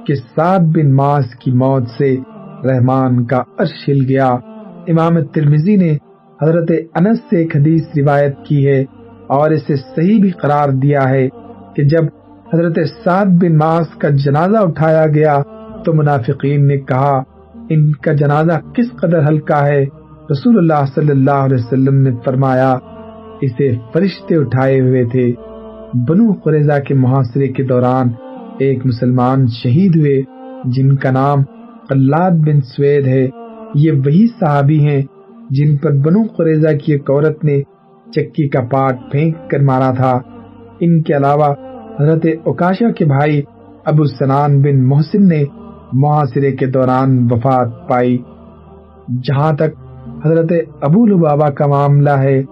کہ 0.07 0.15
سعد 0.15 0.59
بن 0.59 0.95
ماس 0.95 1.35
کی 1.35 1.51
موت 1.51 1.83
سے 1.97 2.17
رحمان 2.63 3.25
کا 3.25 3.43
عرش 3.59 3.89
ہل 3.89 4.05
گیا۔ 4.09 4.29
امام 4.87 5.21
ترمیزی 5.23 5.75
نے 5.75 5.97
حضرت 6.41 6.71
انس 6.95 7.17
سے 7.29 7.37
ایک 7.37 7.55
حدیث 7.55 7.81
روایت 7.97 8.35
کی 8.47 8.67
ہے 8.67 8.85
اور 9.27 9.51
اسے 9.51 9.75
صحیح 9.75 10.21
بھی 10.21 10.29
قرار 10.29 10.69
دیا 10.69 11.09
ہے 11.09 11.29
کہ 11.75 11.83
جب 11.83 12.03
حضرت 12.53 12.79
سعد 13.03 13.25
بن 13.25 13.57
ماس 13.57 13.97
کا 13.97 14.09
جنازہ 14.09 14.57
اٹھایا 14.57 15.05
گیا 15.07 15.41
تو 15.85 15.93
منافقین 15.93 16.67
نے 16.67 16.77
کہا، 16.77 17.23
ان 17.69 17.91
کا 17.91 18.13
جنازہ 18.13 18.71
کس 18.73 18.91
قدر 18.95 19.27
ہلکا 19.27 19.65
ہے؟ 19.65 19.85
رسول 20.31 20.57
اللہ 20.57 20.85
صلی 20.95 21.11
اللہ 21.11 21.31
علیہ 21.31 21.57
وسلم 21.59 21.95
نے 21.95 22.11
فرمایا، 22.25 22.77
اسے 23.41 23.71
فرشتے 23.93 24.35
اٹھائے 24.35 24.79
ہوئے 24.79 25.05
تھے۔ 25.05 25.33
بنو 26.09 26.33
قریضہ 26.33 26.79
کے 26.87 26.93
محاصرے 26.93 27.47
کے 27.47 27.63
دوران 27.63 28.07
ایک 28.59 28.85
مسلمان 28.85 29.47
شہید 29.47 29.95
ہوئے، 29.95 30.21
جن 30.65 30.95
کا 30.95 31.11
نام 31.11 31.43
قلاد 31.89 32.31
بن 32.31 32.61
سوید 32.61 33.07
ہے۔ 33.07 33.27
یہ 33.75 33.91
وہی 33.91 34.27
صحابی 34.39 34.79
ہیں 34.79 35.01
جن 35.49 35.77
پر 35.77 35.91
بنو 35.91 36.23
قریضہ 36.37 36.77
کی 36.85 36.91
ایک 36.91 37.11
عورت 37.11 37.43
نے 37.43 37.61
چکی 38.15 38.49
کا 38.49 38.61
پاٹ 38.61 39.11
پھینک 39.11 39.49
کر 39.49 39.59
مارا 39.59 39.91
تھا۔ 39.91 40.19
ان 40.79 41.01
کے 41.01 41.13
علاوہ 41.13 41.53
حضرت 41.99 42.25
اوکاشا 42.43 42.91
کے 42.91 43.05
بھائی 43.05 43.41
ابو 43.85 44.03
سنان 44.03 44.61
بن 44.61 44.87
محسن 44.87 45.27
نے 45.27 45.43
محاصرے 45.93 46.51
کے 46.51 46.65
دوران 46.65 47.27
وفات 47.31 47.89
پائی۔ 47.89 48.17
جہاں 49.23 49.53
تک 49.53 49.77
حضرت 50.25 50.51
ابو 50.81 51.05
لبابا 51.05 51.49
کا 51.49 51.67
معاملہ 51.67 52.09
ہے، 52.09 52.43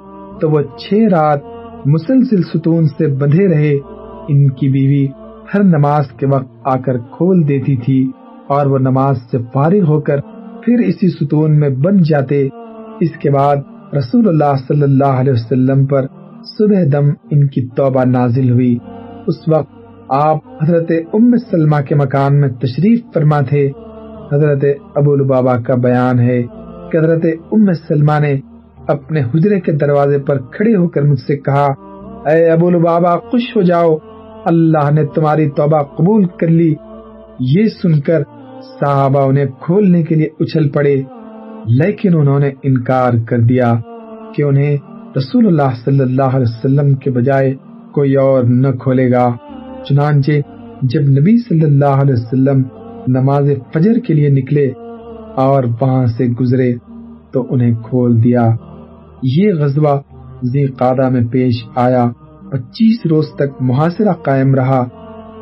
تو 0.41 0.49
وہ 0.49 0.61
چھ 0.61 0.93
رات 0.93 1.39
مسلسل 1.85 2.41
ستون 2.41 2.85
سے 2.85 3.07
بندھے 3.07 3.47
رہے۔ 3.47 3.73
ان 4.27 4.49
کی 4.49 4.69
بیوی 4.69 5.07
ہر 5.53 5.63
نماز 5.63 6.07
کے 6.11 6.25
وقت 6.25 6.51
آ 6.63 6.77
کر 6.77 6.97
کھول 6.97 7.47
دیتی 7.47 7.75
تھی 7.77 8.11
اور 8.47 8.65
وہ 8.65 8.77
نماز 8.77 9.17
سے 9.31 9.37
فارغ 9.53 9.83
ہو 9.87 10.01
کر 10.01 10.21
پھر 10.63 10.73
اسی 10.85 11.09
ستون 11.09 11.59
میں 11.59 11.69
بن 11.69 11.97
جاتے۔ 11.97 12.47
اس 12.99 13.17
کے 13.21 13.31
بعد 13.31 13.55
رسول 13.97 14.27
اللہ 14.27 14.55
صلی 14.67 14.81
اللہ 14.81 15.03
علیہ 15.03 15.33
وسلم 15.33 15.85
پر 15.85 16.05
صبح 16.57 16.99
دم 16.99 17.09
ان 17.31 17.47
کی 17.47 17.67
توبہ 17.67 18.03
نازل 18.05 18.51
ہوئی۔ 18.51 18.77
اس 19.27 19.47
وقت 19.47 19.71
آپ 20.09 20.37
حضرت 20.63 20.91
ام 21.13 21.37
سلمہ 21.51 21.81
کے 21.81 21.95
مکان 21.95 22.41
میں 22.41 22.49
تشریف 22.49 22.99
فرما 23.13 23.39
تھے۔ 23.41 23.71
حضرت 24.31 24.63
ابو 24.95 25.13
البابا 25.13 25.57
کا 25.57 25.75
بیان 25.75 26.19
ہے 26.19 26.43
کہ 26.91 26.97
حضرت 26.97 27.25
ام 27.51 27.73
سلمہ 27.87 28.19
نے 28.19 28.37
اپنے 28.87 29.21
حجرے 29.21 29.59
کے 29.59 29.71
دروازے 29.71 30.19
پر 30.19 30.37
کھڑے 30.37 30.75
ہو 30.75 30.87
کر 30.87 31.01
مجھ 31.01 31.19
سے 31.19 31.37
کہا، 31.37 31.65
اے 32.29 32.49
ابو 32.49 32.67
البابا 32.67 33.17
خوش 33.17 33.55
ہو 33.55 33.61
جاؤ۔ 33.61 33.97
اللہ 34.45 34.91
نے 34.91 35.05
تمہاری 35.05 35.49
توبہ 35.49 35.83
قبول 35.83 36.25
کر 36.25 36.47
لی۔ 36.47 36.75
یہ 37.39 37.65
سن 37.65 37.99
کر 37.99 38.23
صحابہ 38.79 39.19
انہیں 39.19 39.45
کھولنے 39.45 40.03
کے 40.03 40.15
لیے 40.15 40.27
اچھل 40.39 40.69
پڑے۔ 40.69 41.01
لیکن 41.65 42.17
انہوں 42.17 42.39
نے 42.39 42.51
انکار 42.63 43.13
کر 43.27 43.39
دیا 43.39 43.73
کہ 44.35 44.43
انہیں 44.43 44.77
رسول 45.17 45.47
اللہ 45.47 45.75
صلی 45.85 45.99
اللہ 45.99 46.23
علیہ 46.23 46.55
وسلم 46.57 46.95
کے 46.95 47.11
بجائے 47.11 47.53
کوئی 47.93 48.15
اور 48.15 48.43
نہ 48.43 48.67
کھولے 48.67 49.11
گا۔ 49.11 49.35
چنانچہ 49.89 50.31
جب 50.81 51.01
نبی 51.01 51.37
صلی 51.37 51.63
اللہ 51.63 51.85
علیہ 51.85 52.13
وسلم 52.13 52.63
نماز 53.07 53.49
فجر 53.73 53.93
کے 53.93 54.13
لیے 54.13 54.29
نکلے 54.29 54.71
اور 55.35 55.63
وہاں 55.81 56.05
سے 56.05 56.25
گزرے 56.25 56.73
تو 57.31 57.45
انہیں 57.49 57.75
کھول 57.75 58.23
دیا۔ 58.23 58.51
یہ 59.23 59.53
غزوہ 59.53 59.99
زی 60.43 60.65
قادہ 60.65 61.09
میں 61.09 61.21
پیش 61.31 61.53
آیا۔ 61.75 62.05
پچیس 62.51 63.05
روز 63.05 63.25
تک 63.35 63.61
محاصرہ 63.61 64.13
قائم 64.13 64.55
رہا۔ 64.55 64.85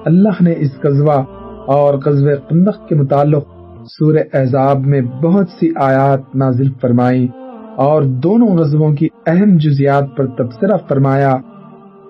اللہ 0.05 0.43
نے 0.43 0.53
اس 0.57 0.71
غزوہ 0.83 1.23
اور 1.67 1.93
غزوہ 2.05 2.35
قندق 2.35 2.87
کے 2.87 2.95
متعلق 2.95 3.52
سورہ 3.85 4.17
احزاب 4.33 4.79
میں 4.79 5.01
بہت 5.01 5.49
سی 5.59 5.69
آیات 5.75 6.35
نازل 6.35 6.69
فرمائی 6.81 7.27
اور 7.75 8.03
دونوں 8.03 8.47
غزووں 8.47 8.93
کی 8.93 9.07
اہم 9.27 9.57
جزیات 9.57 10.03
پر 10.17 10.27
تبصرہ 10.27 10.77
فرمایا۔ 10.87 11.35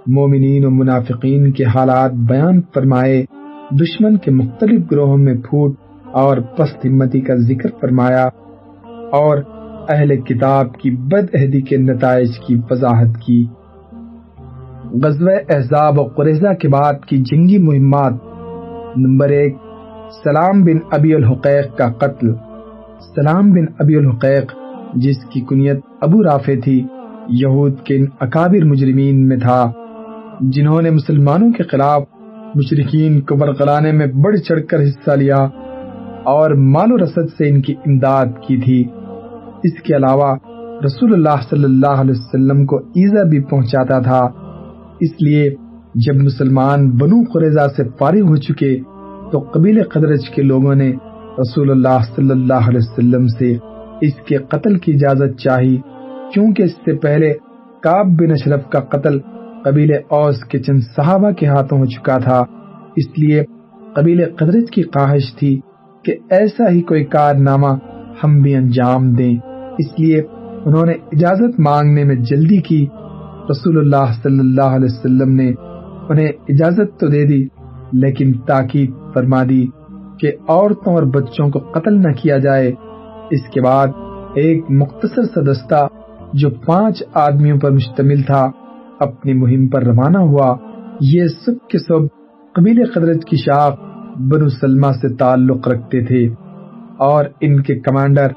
مومنین 0.07 0.65
و 0.65 0.69
منافقین 0.69 1.51
کے 1.51 1.63
حالات 1.63 2.11
بیان 2.13 2.61
فرمائے، 2.73 3.25
دشمن 3.71 4.17
کے 4.17 4.31
مختلف 4.31 4.91
گروہوں 4.91 5.17
میں 5.17 5.35
پھوٹ 5.35 5.75
اور 6.11 6.37
پست 6.37 6.85
ہمتی 6.85 7.21
کا 7.21 7.35
ذکر 7.35 7.69
فرمایا 7.81 8.27
اور 9.11 9.37
اہل 9.89 10.15
کتاب 10.21 10.73
کی 10.73 10.91
بد 10.91 11.35
عہدی 11.35 11.61
کے 11.61 11.77
نتائج 11.77 12.29
کی 12.47 12.55
وضاحت 12.71 13.17
کی۔ 13.25 13.45
غزوہ 15.03 15.31
احزاب 15.49 15.99
و 15.99 16.03
قریضہ 16.03 16.53
کے 16.53 16.69
بعد 16.69 17.05
کی 17.05 17.17
جنگی 17.17 17.57
مہمات 17.57 18.13
نمبر 18.97 19.29
ایک 19.29 19.55
سلام 20.21 20.63
بن 20.63 20.77
ابی 20.91 21.15
الحقیق 21.15 21.77
کا 21.77 21.91
قتل۔ 21.91 22.33
سلام 23.15 23.51
بن 23.51 23.65
ابی 23.79 23.95
الحقیق 23.95 24.53
جس 24.93 25.15
کی 25.29 25.41
کنیت 25.41 25.79
ابو 26.01 26.23
رافع 26.23 26.53
تھی، 26.63 26.83
یہود 27.29 27.79
کے 27.79 27.95
ان 27.95 28.05
اکابر 28.19 28.65
مجرمین 28.65 29.27
میں 29.27 29.37
تھا، 29.37 29.71
جنہوں 30.41 30.81
نے 30.81 30.89
مسلمانوں 30.89 31.51
کے 31.51 31.63
خلاف 31.63 32.03
مشرقین 32.55 33.21
کو 33.21 33.35
برقلانے 33.35 33.91
میں 33.91 34.07
بڑھ 34.07 34.37
چڑھ 34.37 34.63
کر 34.69 34.81
حصہ 34.81 35.11
لیا 35.11 35.37
اور 36.23 36.51
مال 36.51 36.91
و 36.91 36.97
رسد 36.97 37.29
سے 37.37 37.49
ان 37.49 37.61
کی 37.61 37.73
امداد 37.85 38.25
کی 38.47 38.57
تھی۔ 38.57 38.83
اس 39.63 39.81
کے 39.81 39.95
علاوہ 39.95 40.35
رسول 40.85 41.13
اللہ 41.13 41.41
صلی 41.49 41.63
اللہ 41.63 42.01
علیہ 42.01 42.15
وسلم 42.17 42.65
کو 42.65 42.77
ایزا 42.77 43.23
بھی 43.23 43.39
پہنچاتا 43.39 43.99
تھا۔ 43.99 44.27
اس 44.99 45.11
لیے 45.21 45.55
جب 45.95 46.15
مسلمان 46.15 46.89
بنو 46.89 47.23
قریضہ 47.33 47.67
سے 47.77 47.83
فارغ 47.99 48.21
ہو 48.21 48.35
چکے 48.35 48.79
تو 49.33 49.39
قبیل 49.39 49.83
قدرج 49.83 50.29
کے 50.29 50.41
لوگوں 50.41 50.75
نے 50.75 50.93
رسول 51.39 51.71
اللہ 51.71 51.97
صلی 52.15 52.31
اللہ 52.31 52.53
علیہ 52.53 52.79
وسلم 52.81 53.27
سے 53.27 53.57
اس 54.01 54.13
کے 54.27 54.37
قتل 54.37 54.77
کی 54.77 54.93
اجازت 54.93 55.39
چاہی 55.39 55.77
کیونکہ 56.33 56.63
اس 56.63 56.71
سے 56.71 56.97
پہلے 56.97 57.33
کاب 57.83 58.05
بن 58.05 58.31
اشرف 58.31 58.69
کا 58.69 58.79
قتل 58.79 59.19
قبیل 59.63 59.91
اوس 60.09 60.43
کے 60.43 60.59
چند 60.59 60.79
صحابہ 60.95 61.31
کے 61.31 61.47
ہاتھوں 61.47 61.79
ہو 61.79 61.85
چکا 61.85 62.17
تھا۔ 62.17 62.43
اس 62.95 63.17
لیے 63.17 63.43
قبیل 63.95 64.25
قدرت 64.37 64.69
کی 64.69 64.83
خواہش 64.83 65.35
تھی 65.35 65.59
کہ 66.05 66.15
ایسا 66.29 66.69
ہی 66.69 66.81
کوئی 66.81 67.03
کارنامہ 67.03 67.67
ہم 68.23 68.41
بھی 68.41 68.55
انجام 68.55 69.13
دیں۔ 69.13 69.37
اس 69.79 69.99
لیے 69.99 70.21
انہوں 70.65 70.85
نے 70.85 70.91
اجازت 70.91 71.59
مانگنے 71.59 72.03
میں 72.03 72.15
جلدی 72.15 72.57
کی۔ 72.57 72.87
رسول 73.51 73.77
اللہ 73.77 74.11
صلی 74.23 74.39
اللہ 74.39 74.75
علیہ 74.77 74.87
وسلم 74.91 75.35
نے 75.35 75.53
انہیں 76.09 76.27
اجازت 76.27 76.99
تو 76.99 77.07
دے 77.07 77.25
دی 77.25 77.62
لیکن 77.93 78.33
تاکید 78.33 78.91
فرما 79.13 79.43
دی 79.49 79.67
کہ 80.19 80.31
عورتوں 80.47 80.93
اور 80.93 81.03
بچوں 81.03 81.49
کو 81.49 81.59
قتل 81.59 81.93
نہ 81.93 82.11
کیا 82.13 82.37
جائے۔ 82.37 82.71
اس 83.31 83.49
کے 83.53 83.61
بعد 83.61 83.87
ایک 84.35 84.63
مختصر 84.69 85.23
سا 85.23 85.51
دستہ 85.51 85.87
جو 86.33 86.49
پانچ 86.49 87.03
آدمیوں 87.13 87.59
پر 87.59 87.71
مشتمل 87.71 88.21
تھا، 88.21 88.51
اپنی 88.99 89.33
مہم 89.33 89.67
پر 89.67 89.83
روانہ 89.83 90.17
ہوا۔ 90.17 90.55
یہ 91.01 91.25
سب 91.25 91.67
کے 91.67 91.77
سب 91.77 92.07
قبیل 92.53 92.85
قدرت 92.93 93.25
کی 93.25 93.37
شاخ 93.37 93.73
بنو 94.19 94.49
سلمہ 94.49 94.91
سے 95.01 95.15
تعلق 95.15 95.67
رکھتے 95.67 96.05
تھے 96.05 96.29
اور 96.97 97.25
ان 97.41 97.61
کے 97.61 97.79
کمانڈر 97.79 98.27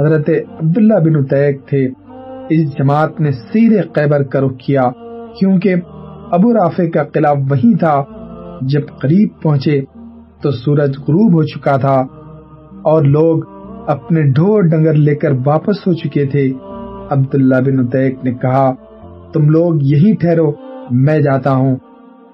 حضرت 0.00 0.30
عبداللہ 0.60 0.94
بن 0.94 1.16
اتیک 1.16 1.66
تھے۔ 1.66 1.88
اس 2.50 2.78
جماعت 2.78 3.20
نے 3.20 3.30
سیرے 3.32 3.82
قیبر 3.82 4.22
کا 4.22 4.40
رخ 4.40 4.56
کیا، 4.66 4.82
کیونکہ 5.38 5.74
ابو 6.30 6.52
رافع 6.52 6.86
کا 6.94 7.04
قلعہ 7.04 7.34
وہی 7.50 7.76
تھا۔ 7.76 8.02
جب 8.60 8.80
قریب 9.00 9.28
پہنچے 9.42 9.80
تو 10.42 10.50
سورج 10.50 10.90
غروب 10.90 11.32
ہو 11.32 11.42
چکا 11.42 11.76
تھا 11.76 12.04
اور 12.82 13.02
لوگ 13.02 13.42
اپنے 13.86 14.22
ڈھور 14.22 14.62
ڈنگر 14.62 14.94
لے 14.94 15.14
کر 15.14 15.28
واپس 15.46 15.86
ہو 15.86 15.92
چکے 15.92 16.26
تھے۔ 16.26 16.52
عبداللہ 17.10 17.54
بن 17.66 17.78
اتیک 17.78 18.24
نے 18.24 18.34
کہا، 18.34 18.72
تم 19.32 19.48
لوگ 19.48 19.74
یہی 19.80 20.14
ٹھہرو، 20.14 20.52
میں 20.90 21.18
جاتا 21.18 21.50
ہوں۔ 21.52 21.76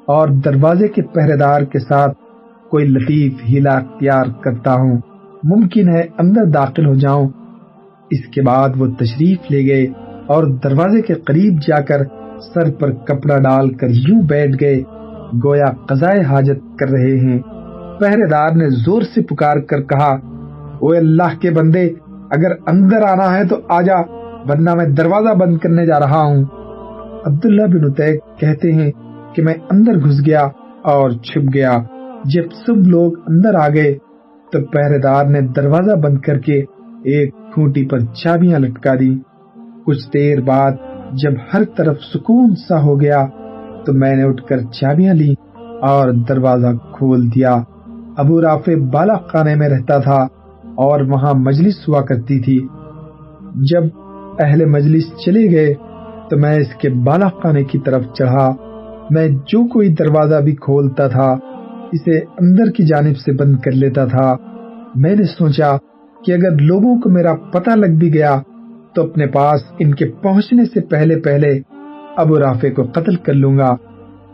اور 0.06 0.28
دروازے 0.28 0.88
کے 0.88 1.02
پہرے 1.02 1.36
دار 1.36 1.62
کے 1.62 1.78
ساتھ 1.78 2.18
کوئی 2.70 2.84
لطیف 2.84 3.32
ہیلا 3.48 3.72
اختیار 3.72 4.24
کرتا 4.40 4.74
ہوں۔ 4.74 4.98
ممکن 5.44 5.88
ہے 5.88 6.02
اندر 6.18 6.44
داخل 6.44 6.86
ہو 6.86 6.94
جاؤں۔ 6.94 7.28
اس 8.10 8.26
کے 8.34 8.42
بعد 8.42 8.68
وہ 8.76 8.86
تشریف 8.86 9.38
لے 9.50 9.66
گئے 9.66 9.84
اور 10.26 10.44
دروازے 10.44 11.02
کے 11.02 11.14
قریب 11.14 11.58
جا 11.68 11.80
کر 11.80 12.02
سر 12.54 12.70
پر 12.70 12.92
کپڑا 12.92 13.38
ڈال 13.38 13.74
کر 13.74 13.86
یوں 13.90 14.22
بیٹھ 14.22 14.56
گئے۔ 14.60 14.82
گویا 15.44 15.84
قضائے 15.86 16.20
حاجت 16.20 16.78
کر 16.78 16.88
رہے 16.88 17.18
ہیں۔ 17.18 17.38
پہرے 18.00 18.28
دار 18.28 18.50
نے 18.50 18.68
زور 18.70 19.02
سے 19.02 19.22
پکار 19.22 19.56
کر 19.56 19.82
کہا 19.82 20.10
او 20.80 20.88
اللہ 20.88 21.38
کے 21.40 21.50
بندے، 21.50 21.84
اگر 22.30 22.50
اندر 22.66 23.02
آنا 23.02 23.38
ہے 23.38 23.44
تو 23.44 23.56
آجا 23.68 24.00
ورنہ 24.48 24.74
میں 24.74 24.86
دروازہ 24.86 25.34
بند 25.34 25.58
کرنے 25.58 25.86
جا 25.86 26.00
رہا 26.00 26.22
ہوں۔ 26.22 26.44
عبداللہ 27.24 27.66
بن 27.66 27.84
اتیق 27.84 28.40
کہتے 28.40 28.72
ہیں 28.72 28.92
کہ 29.34 29.42
میں 29.42 29.54
اندر 29.70 29.92
گھس 29.92 30.26
گیا 30.26 30.48
اور 30.82 31.10
چھپ 31.10 31.54
گیا۔ 31.54 31.78
جب 32.24 32.42
سب 32.66 32.76
لوگ 32.76 33.12
اندر 33.26 33.54
آ 33.54 33.68
گئے، 33.68 33.94
تو 34.52 34.66
پہرے 34.66 34.98
دار 34.98 35.24
نے 35.24 35.40
دروازہ 35.40 35.96
بند 35.96 36.18
کر 36.18 36.38
کے 36.38 36.60
ایک 37.04 37.34
کھوٹی 37.54 37.88
پر 37.88 37.98
چابیاں 38.00 38.58
لٹکا 38.58 38.94
دی 38.94 39.18
کچھ 39.86 40.08
دیر 40.14 40.40
بعد 40.40 40.72
جب 41.12 41.32
ہر 41.54 41.64
طرف 41.76 41.96
سکون 42.14 42.54
سا 42.68 42.82
ہو 42.82 43.00
گیا 43.00 43.26
تو 43.86 43.92
میں 43.92 44.16
نے 44.16 44.22
اٹھ 44.22 44.44
کر 44.44 44.58
چابیاں 44.60 45.14
لی 45.14 45.34
اور 45.82 46.12
دروازہ 46.28 46.66
کھول 46.92 47.34
دیا۔ 47.34 47.58
ابو 48.16 48.42
رافع 48.42 48.72
بالا 48.92 49.14
خانے 49.14 49.54
میں 49.54 49.68
رہتا 49.68 49.98
تھا 49.98 50.26
اور 50.74 51.00
وہاں 51.00 51.34
مجلس 51.34 51.88
ہوا 51.88 52.00
کرتی 52.00 52.38
تھی۔ 52.38 52.66
جب 53.54 53.82
اہل 54.38 54.64
مجلس 54.64 55.02
چلے 55.26 55.50
گئے 55.50 55.74
تو 56.30 56.36
میں 56.36 56.56
اس 56.56 56.74
کے 56.80 56.88
بالا 56.88 57.28
خانے 57.28 57.64
کی 57.64 57.78
طرف 57.78 58.02
چڑھا۔ 58.18 58.54
میں 59.10 59.28
جو 59.28 59.68
کوئی 59.68 59.88
دروازہ 59.88 60.36
بھی 60.36 60.54
کھولتا 60.54 61.08
تھا، 61.08 61.36
اسے 61.92 62.18
اندر 62.18 62.70
کی 62.70 62.86
جانب 62.86 63.18
سے 63.18 63.32
بند 63.32 63.56
کر 63.56 63.70
لیتا 63.70 64.04
تھا۔ 64.04 64.36
میں 64.94 65.16
نے 65.16 65.24
سوچا 65.24 65.76
کہ 66.24 66.32
اگر 66.32 66.50
لوگوں 66.60 67.00
کو 67.00 67.10
میرا 67.10 67.34
پتہ 67.34 67.70
لگ 67.70 67.98
بھی 67.98 68.14
گیا 68.14 68.40
تو 68.94 69.02
اپنے 69.02 69.26
پاس 69.26 69.60
ان 69.78 69.94
کے 69.94 70.06
پہنچنے 70.06 70.64
سے 70.64 70.80
پہلے 70.80 71.20
پہلے 71.20 71.60
ابو 72.16 72.38
رافع 72.38 72.68
کو 72.76 72.82
قتل 72.82 73.16
کر 73.16 73.32
لوں 73.32 73.58
گا۔ 73.58 73.76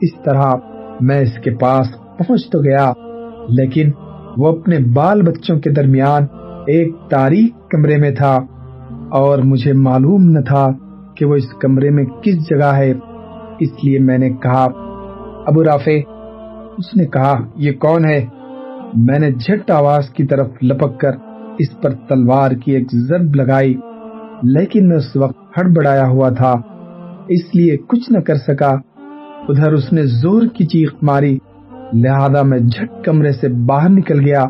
اس 0.01 0.23
طرح 0.25 0.53
میں 1.01 1.21
اس 1.21 1.33
کے 1.45 1.51
پاس 1.51 1.87
پہنچ 2.19 2.51
تو 2.51 2.59
گیا، 2.59 2.93
لیکن 3.49 3.91
وہ 4.37 4.49
اپنے 4.49 4.79
بال 4.79 5.23
بچوں 5.23 5.61
کے 5.61 5.71
درمیان 5.71 6.23
ایک 6.67 6.95
تاریخ 7.11 7.69
کمرے 7.71 7.97
میں 7.97 8.11
تھا 8.11 8.39
اور 9.11 9.39
مجھے 9.39 9.73
معلوم 9.73 10.23
نہ 10.23 10.41
تھا 10.41 10.67
کہ 11.17 11.27
وہ 11.27 11.35
اس 11.35 11.49
کمرے 11.61 11.91
میں 11.91 12.05
کس 12.05 12.49
جگہ 12.51 12.73
ہے۔ 12.77 12.93
اس 13.61 13.85
لیے 13.85 13.99
میں 13.99 14.19
نے 14.19 14.31
کہا، 14.31 14.65
ابو 15.47 15.65
رافع، 15.65 15.99
اس 16.79 16.97
نے 16.97 17.07
کہا، 17.07 17.35
یہ 17.57 17.73
کون 17.73 18.05
ہے؟ 18.05 18.27
میں 18.95 19.19
نے 19.19 19.31
جھٹ 19.31 19.71
آواز 19.71 20.11
کی 20.11 20.27
طرف 20.27 20.49
لپک 20.63 21.01
کر 21.01 21.11
اس 21.59 21.81
پر 21.81 21.91
تلوار 21.91 22.51
کی 22.51 22.73
ایک 22.73 22.87
ضرب 22.93 23.35
لگائی، 23.35 23.75
لیکن 24.43 24.89
میں 24.89 24.97
اس 24.97 25.17
وقت 25.17 25.37
ہڑبڑایا 25.57 26.07
ہوا 26.09 26.29
تھا۔ 26.29 26.55
اس 27.29 27.55
لیے 27.55 27.77
کچھ 27.77 28.13
نہ 28.13 28.19
کر 28.19 28.35
سکا۔ 28.35 28.71
ادھر 29.49 29.73
اس 29.73 29.93
نے 29.93 30.03
زور 30.07 30.43
کی 30.55 30.65
چیخ 30.65 30.95
ماری۔ 31.03 31.39
لہذا 31.93 32.43
میں 32.43 32.59
جھٹ 32.59 33.05
کمرے 33.05 33.33
سے 33.33 33.49
باہر 33.49 33.89
نکل 33.89 34.21
گیا 34.21 34.43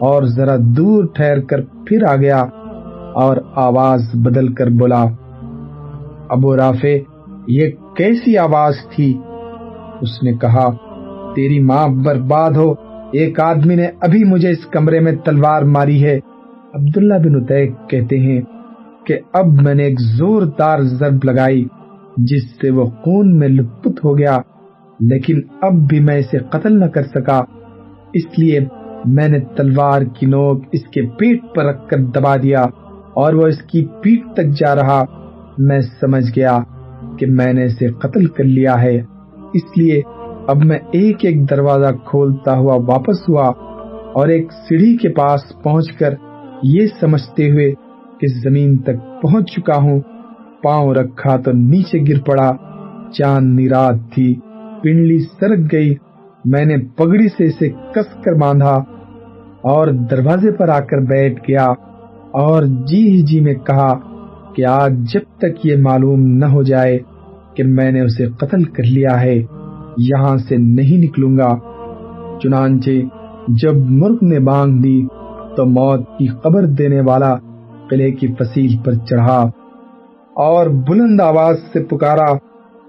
اور 0.00 0.22
ذرا 0.22 0.56
دور 0.58 1.04
ٹھہر 1.14 1.40
کر 1.40 1.60
پھر 1.62 2.04
آ 2.04 2.16
گیا 2.16 2.44
اور 3.14 3.36
آواز 3.54 4.00
بدل 4.14 4.54
کر 4.54 4.66
بولا، 4.66 5.04
ابو 6.28 6.56
رافع، 6.56 6.96
یہ 7.48 7.68
کیسی 7.96 8.38
آواز 8.38 8.74
تھی؟ 8.96 9.18
اس 10.00 10.22
نے 10.22 10.32
کہا، 10.32 10.70
تیری 11.36 11.58
ماں 11.58 11.88
برباد 11.88 12.50
ہو، 12.50 12.74
ایک 13.12 13.40
آدمی 13.40 13.74
نے 13.74 13.86
ابھی 14.00 14.24
مجھے 14.24 14.50
اس 14.50 14.66
کمرے 14.66 15.00
میں 15.00 15.12
تلوار 15.24 15.62
ماری 15.62 16.04
ہے۔ 16.04 16.18
عبداللہ 16.74 17.14
بن 17.14 17.36
اتیق 17.36 17.90
کہتے 17.90 18.18
ہیں 18.18 18.40
کہ 19.06 19.18
اب 19.32 19.46
میں 19.46 19.74
نے 19.74 19.82
ایک 19.82 20.00
زوردار 20.00 20.78
ضرب 20.80 21.24
لگائی۔ 21.24 21.64
جس 22.16 22.50
سے 22.50 22.70
وہ 22.70 22.84
خون 22.84 23.38
میں 23.38 23.48
لپت 23.48 24.04
ہو 24.04 24.18
گیا، 24.18 24.38
لیکن 25.00 25.40
اب 25.62 25.72
بھی 25.72 26.00
میں 26.00 26.18
اسے 26.18 26.38
قتل 26.38 26.80
نہ 26.80 26.84
کر 26.84 27.02
سکا۔ 27.02 27.40
اس 28.14 28.38
لیے 28.38 28.60
میں 29.04 29.28
نے 29.28 29.38
تلوار 29.40 30.02
کی 30.02 30.26
نوک 30.26 30.64
اس 30.72 30.82
کے 30.82 31.02
پیٹ 31.02 31.40
پر 31.54 31.64
رکھ 31.64 31.88
کر 31.88 31.98
دبا 31.98 32.36
دیا 32.36 32.62
اور 33.14 33.34
وہ 33.34 33.46
اس 33.46 33.62
کی 33.62 33.86
پیٹ 34.02 34.34
تک 34.34 34.46
جا 34.60 34.74
رہا۔ 34.74 35.04
میں 35.58 35.80
سمجھ 35.80 36.24
گیا 36.36 36.58
کہ 37.18 37.26
میں 37.26 37.52
نے 37.52 37.64
اسے 37.64 37.86
قتل 37.86 38.26
کر 38.26 38.44
لیا 38.44 38.82
ہے۔ 38.82 39.02
اس 39.54 39.76
لیے 39.76 40.02
اب 40.48 40.64
میں 40.64 40.78
ایک 40.92 41.16
ایک 41.20 41.50
دروازہ 41.50 41.92
کھولتا 42.04 42.56
ہوا 42.56 42.74
واپس 42.74 43.28
ہوا 43.28 43.48
اور 44.12 44.28
ایک 44.28 44.52
سیڑھی 44.52 44.96
کے 44.96 45.08
پاس 45.08 45.40
پہنچ 45.62 45.92
کر 45.92 46.14
یہ 46.62 46.86
سمجھتے 47.00 47.50
ہوئے 47.50 47.72
کہ 48.20 48.26
زمین 48.26 48.78
تک 48.78 49.22
پہنچ 49.22 49.52
چکا 49.52 49.76
ہوں۔ 49.76 50.00
پاؤں 50.62 50.94
رکھا 50.94 51.36
تو 51.36 51.52
نیچے 51.52 51.98
گر 52.08 52.20
پڑا۔ 52.26 52.52
چاند 53.12 53.60
رات 53.70 53.94
تھی، 54.14 54.34
پنڈلی 54.82 55.18
سرک 55.18 55.72
گئی۔ 55.72 55.94
میں 56.44 56.64
نے 56.64 56.76
پگڑی 56.96 57.28
سے 57.28 57.44
اسے 57.44 57.68
کس 57.68 58.22
کر 58.24 58.32
باندھا 58.32 58.74
اور 59.62 59.86
دروازے 59.86 60.52
پر 60.52 60.68
آ 60.68 60.80
کر 60.80 60.98
بیٹھ 60.98 61.40
گیا 61.48 61.66
اور 62.32 62.62
جی 62.62 63.10
ہی 63.10 63.22
جی 63.22 63.40
میں 63.40 63.54
کہا 63.54 63.98
کہ 64.54 64.66
آج 64.66 64.92
جب 65.12 65.38
تک 65.38 65.66
یہ 65.66 65.76
معلوم 65.76 66.20
نہ 66.26 66.44
ہو 66.44 66.62
جائے 66.62 66.98
کہ 67.54 67.64
میں 67.64 67.92
نے 67.92 68.00
اسے 68.00 68.26
قتل 68.26 68.64
کر 68.64 68.82
لیا 68.82 69.20
ہے، 69.20 69.42
یہاں 69.98 70.36
سے 70.36 70.56
نہیں 70.56 70.98
نکلوں 70.98 71.36
گا۔ 71.36 71.58
چنانچہ 72.42 72.90
جب 73.48 73.74
مرغ 73.76 74.16
نے 74.22 74.38
بانگ 74.38 74.80
دی 74.80 75.06
تو 75.56 75.66
موت 75.66 76.18
کی 76.18 76.26
خبر 76.26 76.62
دینے 76.64 77.00
والا 77.00 77.36
قلعے 77.90 78.10
کی 78.10 78.26
فصیل 78.26 78.76
پر 78.84 78.92
چڑھا۔ 78.92 79.46
اور 80.40 80.66
بلند 80.66 81.20
آواز 81.20 81.56
سے 81.72 81.84
پکارا 81.84 82.34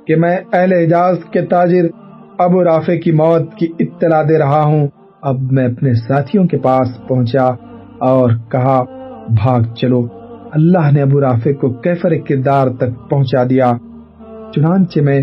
کہ 0.07 0.15
میں 0.15 0.37
اہل 0.53 0.73
اعجاز 0.73 1.17
کے 1.31 1.41
تاجر 1.41 1.85
ابو 2.37 2.63
رافع 2.63 2.95
کی 3.03 3.11
موت 3.11 3.55
کی 3.55 3.67
اطلاع 3.79 4.23
دے 4.29 4.37
رہا 4.37 4.63
ہوں۔ 4.63 4.87
اب 5.21 5.35
میں 5.51 5.65
اپنے 5.65 5.93
ساتھیوں 5.93 6.45
کے 6.45 6.57
پاس 6.57 7.07
پہنچا 7.07 7.45
اور 7.99 8.29
کہا، 8.51 8.83
بھاگ 9.29 9.61
چلو۔ 9.75 10.07
اللہ 10.51 10.91
نے 10.91 11.01
ابو 11.01 11.21
رافع 11.21 11.51
کو 11.51 11.69
کیفر 11.69 12.09
کردار 12.29 12.67
تک 12.67 13.09
پہنچا 13.09 13.43
دیا۔ 13.49 13.71
چنانچہ 14.55 14.99
میں 14.99 15.19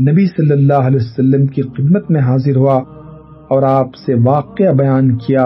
نبی 0.00 0.26
صلی 0.26 0.52
اللہ 0.52 0.86
علیہ 0.86 1.00
وسلم 1.00 1.46
کی 1.46 1.62
خدمت 1.62 2.10
میں 2.10 2.20
حاضر 2.20 2.56
ہوا 2.56 2.82
اور 3.48 3.62
آپ 3.62 3.94
سے 3.94 4.14
واقعہ 4.24 4.72
بیان 4.72 5.16
کیا 5.16 5.44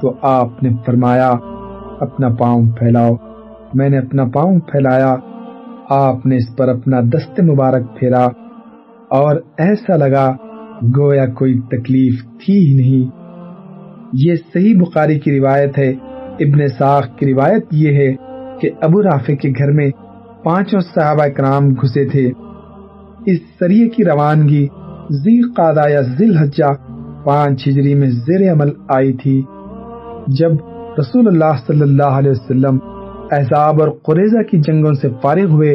تو 0.00 0.12
آپ 0.22 0.62
نے 0.62 0.68
فرمایا، 0.86 1.32
اپنا 2.00 2.28
پاؤں 2.28 2.66
پھیلاؤ۔ 2.78 3.10
میں 3.74 3.88
نے 3.88 3.98
اپنا 3.98 4.24
پاؤں 4.24 4.58
پھیلایا 4.58 5.16
آپ 5.90 6.26
نے 6.26 6.36
اس 6.36 6.56
پر 6.56 6.68
اپنا 6.68 7.00
دست 7.00 7.40
مبارک 7.40 7.98
پھیرا 7.98 8.24
اور 9.08 9.36
ایسا 9.58 9.96
لگا 9.96 10.36
گویا 10.98 11.26
کوئی 11.26 11.60
تکلیف 11.60 12.22
تھی 12.22 12.58
ہی 12.58 12.74
نہیں۔ 12.74 13.10
یہ 14.12 14.34
صحیح 14.34 14.74
بخاری 14.80 15.18
کی 15.18 15.40
روایت 15.40 15.78
ہے۔ 15.78 15.90
ابن 16.40 16.68
ساخ 16.78 17.16
کی 17.16 17.34
روایت 17.34 17.64
یہ 17.72 17.88
ہے 17.88 18.14
کہ 18.60 18.70
ابو 18.80 19.02
رافع 19.02 19.34
کے 19.34 19.48
گھر 19.48 19.72
میں 19.72 19.90
پانچوں 20.44 20.80
صحابہ 20.80 21.26
کرام 21.26 21.68
گھسے 21.68 22.04
تھے۔ 22.04 22.30
اس 23.26 23.38
سریے 23.58 23.88
کی 23.88 24.04
روانگی 24.04 24.66
زی 25.10 25.52
قادہ 25.52 25.88
یا 25.88 26.00
ذیل 26.00 26.36
حجہ 26.36 26.72
پانچ 27.24 27.68
ہجری 27.68 27.94
میں 27.94 28.10
زیر 28.10 28.52
عمل 28.52 28.68
آئی 28.88 29.12
تھی۔ 29.12 29.42
جب 30.28 30.50
رسول 30.98 31.26
اللہ 31.26 31.56
صلی 31.66 31.82
اللہ 31.82 32.02
علیہ 32.02 32.30
وسلم 32.30 32.78
احزاب 33.34 33.80
اور 33.80 33.88
قریضہ 33.88 34.42
کی 34.42 34.58
جنگوں 34.58 34.92
سے 34.92 35.08
فارغ 35.22 35.50
ہوئے 35.50 35.72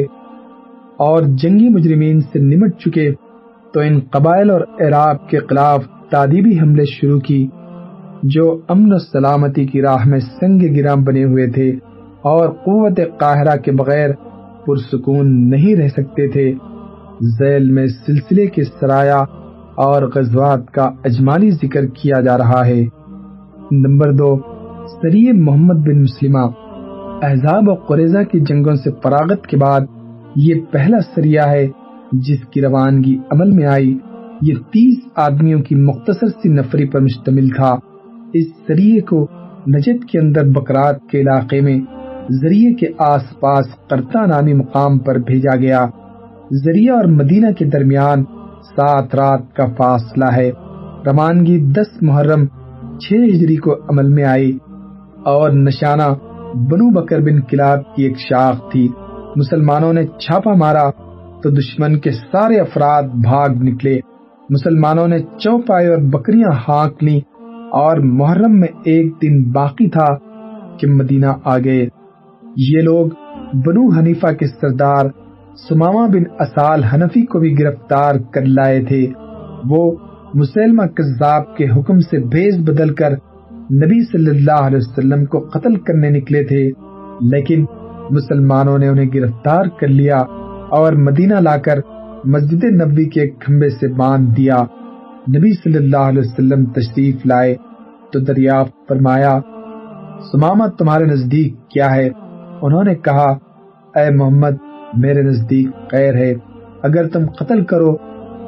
اور 0.98 1.22
جنگی 1.22 1.68
مجرمین 1.68 2.20
سے 2.20 2.38
نمٹ 2.38 2.76
چکے، 2.78 3.12
تو 3.74 3.80
ان 3.80 4.00
قبائل 4.00 4.50
اور 4.50 4.60
عراق 4.60 5.28
کے 5.28 5.38
خلاف 5.38 5.84
تعدیبی 6.10 6.60
حملے 6.60 6.84
شروع 6.84 7.20
کی، 7.20 7.48
جو 8.22 8.60
امن 8.68 8.92
و 8.92 8.98
سلامتی 8.98 9.66
کی 9.66 9.82
راہ 9.82 10.08
میں 10.08 10.18
سنگ 10.18 10.58
گرام 10.76 11.04
بنے 11.04 11.24
ہوئے 11.24 11.46
تھے 11.46 11.70
اور 12.22 12.48
قوت 12.48 13.00
قاہرہ 13.18 13.56
کے 13.56 13.72
بغیر 13.72 14.10
پرسکون 14.66 15.50
نہیں 15.50 15.76
رہ 15.76 15.88
سکتے 15.88 16.28
تھے۔ 16.28 16.54
ذیل 17.38 17.70
میں 17.70 17.86
سلسلے 17.86 18.46
کے 18.46 18.62
سرایا 18.64 19.18
اور 19.74 20.02
غزوات 20.14 20.70
کا 20.70 20.90
اجمالی 21.04 21.50
ذکر 21.50 21.86
کیا 21.86 22.20
جا 22.20 22.38
رہا 22.38 22.66
ہے۔ 22.66 22.84
نمبر 23.70 24.12
دو 24.12 24.38
سریع 25.02 25.32
محمد 25.32 25.74
بن 25.74 26.02
مسلمہ۔ 26.02 26.59
احزاب 27.22 27.68
و 27.68 27.74
قریضہ 27.74 28.18
کی 28.22 28.40
جنگوں 28.40 28.74
سے 28.74 28.90
فراغت 29.02 29.46
کے 29.46 29.56
بعد 29.56 29.80
یہ 30.36 30.54
پہلا 30.70 30.98
سریہ 31.14 31.40
ہے 31.40 31.68
جس 32.12 32.44
کی 32.50 32.60
روانگی 32.60 33.18
عمل 33.30 33.50
میں 33.50 33.66
آئی۔ 33.66 33.98
یہ 34.42 34.54
تیس 34.54 34.98
آدمیوں 35.16 35.62
کی 35.62 35.74
مختصر 35.74 36.26
سی 36.26 36.48
نفری 36.48 36.88
پر 36.88 37.00
مشتمل 37.00 37.48
تھا۔ 37.48 37.76
اس 38.32 38.46
سریے 38.66 39.00
کو 39.00 39.26
نجد 39.68 40.04
کے 40.04 40.18
اندر 40.18 40.48
بکرات 40.48 41.06
کے 41.10 41.20
علاقے 41.20 41.60
میں 41.60 41.80
ذریعے 42.30 42.74
کے 42.74 42.86
آس 42.98 43.40
پاس 43.40 43.66
کرتا 43.90 44.26
نامی 44.26 44.52
مقام 44.52 44.98
پر 44.98 45.18
بھیجا 45.18 45.56
گیا۔ 45.56 45.86
ذریعہ 46.52 46.96
اور 46.96 47.04
مدینہ 47.04 47.52
کے 47.52 47.64
درمیان 47.64 48.24
سات 48.76 49.14
رات 49.14 49.52
کا 49.52 49.66
فاصلہ 49.76 50.24
ہے۔ 50.24 50.50
روانگی 51.06 51.64
دس 51.64 52.02
محرم 52.02 52.46
چھ 52.98 53.12
ہجری 53.12 53.56
کو 53.56 53.74
عمل 53.74 54.08
میں 54.08 54.24
آئی 54.24 54.58
اور 55.24 55.50
نشانہ 55.50 56.14
بنو 56.54 57.00
بکر 57.00 57.20
بن 57.20 57.40
کلاب 57.40 57.94
کی 57.94 58.02
ایک 58.02 58.18
شاخ 58.18 58.70
تھی۔ 58.72 58.88
مسلمانوں 59.36 59.92
نے 59.92 60.06
چھاپا 60.06 60.54
مارا 60.54 60.90
تو 61.42 61.50
دشمن 61.50 61.98
کے 61.98 62.10
سارے 62.10 62.56
افراد 62.56 63.02
بھاگ 63.02 63.48
نکلے۔ 63.48 64.00
مسلمانوں 64.50 65.08
نے 65.08 65.18
چوپائے 65.18 65.88
اور 65.88 65.98
بکریاں 65.98 66.52
ہانک 66.68 67.04
لی 67.04 67.20
اور 67.72 67.96
محرم 67.96 68.60
میں 68.60 68.68
ایک 68.84 69.12
دن 69.22 69.50
باقی 69.50 69.88
تھا 69.88 70.18
کہ 70.76 70.86
مدینہ 70.86 71.26
آ 71.44 71.58
گئے۔ 71.58 71.86
یہ 72.56 72.82
لوگ 72.82 73.06
بنو 73.52 73.88
حنیفہ 73.98 74.32
کے 74.32 74.46
سردار 74.46 75.06
سماما 75.68 76.06
بن 76.06 76.22
اسال 76.40 76.84
حنفی 76.84 77.26
کو 77.26 77.38
بھی 77.38 77.58
گرفتار 77.58 78.14
کر 78.34 78.44
لائے 78.44 78.84
تھے۔ 78.84 79.06
وہ 79.64 79.96
مسلمہ 80.34 80.82
کذاب 80.82 81.56
کے 81.56 81.64
حکم 81.64 81.98
سے 81.98 82.18
بھیز 82.18 82.56
بدل 82.58 82.94
کر 82.94 83.14
نبی 83.70 84.02
صلی 84.04 84.30
اللہ 84.30 84.66
علیہ 84.66 84.78
وسلم 84.78 85.24
کو 85.24 85.38
قتل 85.52 85.74
کرنے 85.76 86.08
نکلے 86.10 86.42
تھے، 86.44 86.62
لیکن 87.30 87.64
مسلمانوں 88.10 88.78
نے 88.78 88.88
انہیں 88.88 89.10
گرفتار 89.14 89.64
کر 89.80 89.88
لیا 89.88 90.18
اور 90.78 90.92
مدینہ 90.92 91.34
لا 91.40 91.56
کر 91.56 91.78
مسجد 92.24 92.64
نبی 92.80 93.04
کے 93.04 93.26
کھمبے 93.40 93.68
سے 93.70 93.88
باندھ 93.88 94.34
دیا۔ 94.36 94.56
نبی 95.36 95.52
صلی 95.52 95.76
اللہ 95.76 96.10
علیہ 96.10 96.20
وسلم 96.20 96.64
تشریف 96.72 97.26
لائے 97.26 97.54
تو 98.12 98.18
دریافت 98.18 98.88
فرمایا، 98.88 99.38
سمامہ، 100.32 100.66
تمہارے 100.78 101.04
نزدیک 101.04 101.54
کیا 101.70 101.94
ہے؟ 101.94 102.08
انہوں 102.62 102.84
نے 102.84 102.94
کہا، 102.94 103.30
اے 103.94 104.10
محمد، 104.10 104.62
میرے 104.96 105.22
نزدیک 105.22 105.90
خیر 105.90 106.14
ہے۔ 106.14 106.32
اگر 106.82 107.08
تم 107.08 107.26
قتل 107.38 107.64
کرو 107.64 107.96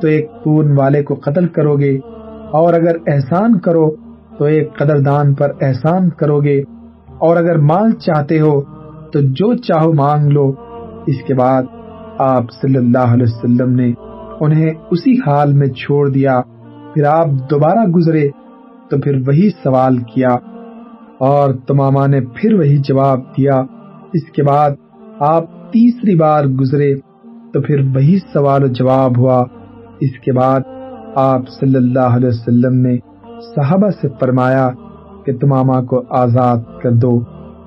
تو 0.01 0.09
ایک 0.09 0.31
پورن 0.45 0.79
والے 0.79 1.03
کو 1.03 1.15
قتل 1.15 1.47
کرو 1.49 1.77
گے، 1.79 1.97
اور 2.53 2.75
اگر 2.75 2.97
احسان 3.07 3.59
کرو 3.59 3.91
تو 4.39 4.45
ایک 4.45 4.77
قدردان 4.79 5.35
پر 5.35 5.53
احسان 5.61 6.11
کرو 6.11 6.41
گے۔ 6.41 6.63
اور 7.19 7.37
اگر 7.37 7.59
مال 7.59 7.93
چاہتے 7.93 8.41
ہو، 8.41 8.61
تو 9.13 9.21
جو 9.21 9.57
چاہو 9.57 9.93
مانگ 9.93 10.29
لو۔ 10.29 10.53
اس 11.07 11.23
کے 11.27 11.35
بعد 11.35 11.63
آپ 12.19 12.43
صلی 12.63 12.77
اللہ 12.77 12.99
علیہ 12.99 13.27
وسلم 13.29 13.73
نے 13.75 13.93
انہیں 14.41 14.71
اسی 14.91 15.15
حال 15.27 15.53
میں 15.53 15.67
چھوڑ 15.67 16.09
دیا۔ 16.09 16.41
پھر 16.95 17.05
آپ 17.05 17.27
دوبارہ 17.51 17.85
گزرے، 17.85 18.29
تو 18.91 19.01
پھر 19.01 19.17
وہی 19.27 19.51
سوال 19.51 19.97
کیا۔ 19.97 20.37
اور 21.19 21.55
تماما 21.55 22.07
نے 22.07 22.21
پھر 22.21 22.55
وہی 22.55 22.79
جواب 22.79 23.21
دیا۔ 23.37 23.63
اس 24.13 24.25
کے 24.25 24.43
بعد 24.43 24.71
آپ 25.21 25.73
تیسری 25.73 26.17
بار 26.17 26.45
گزرے، 26.45 26.95
تو 27.53 27.61
پھر 27.61 27.81
وہی 27.95 28.19
سوال 28.33 28.65
و 28.65 28.67
جواب 28.67 29.19
ہوا۔ 29.19 29.45
اس 30.01 30.19
کے 30.25 30.33
بعد 30.33 30.61
آپ 31.15 31.49
صلی 31.49 31.77
اللہ 31.77 31.99
علیہ 31.99 32.29
وسلم 32.29 32.79
نے 32.79 32.97
صحابہ 33.55 33.89
سے 34.01 34.09
فرمایا 34.21 34.71
کہ 35.27 35.37
تماما 35.37 35.83
کو 35.83 36.03
آزاد 36.11 36.57
کر 36.83 36.91
دو۔ 36.91 37.21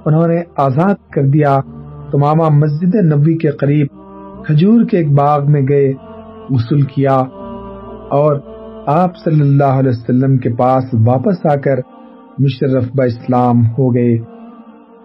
انہوں 0.05 0.27
نے 0.27 0.41
آزاد 0.57 0.95
کر 1.11 1.27
دیا۔ 1.27 1.59
تماما 2.11 2.49
مسجد 2.49 2.95
نبی 2.95 3.37
کے 3.37 3.51
قریب 3.51 3.87
کھجور 4.45 4.85
کے 4.85 4.97
ایک 4.97 5.11
باغ 5.11 5.51
میں 5.51 5.61
گئے، 5.69 5.93
غسل 6.49 6.81
کیا 6.81 7.15
اور 8.09 8.39
آپ 8.87 9.17
صلی 9.17 9.41
اللہ 9.41 9.63
علیہ 9.63 9.89
وسلم 9.89 10.37
کے 10.37 10.53
پاس 10.53 10.83
واپس 11.05 11.45
آ 11.45 11.55
کر 11.55 11.75
مشرف 12.39 12.83
با 12.95 13.03
اسلام 13.03 13.65
ہو 13.65 13.95
گئے۔ 13.95 14.17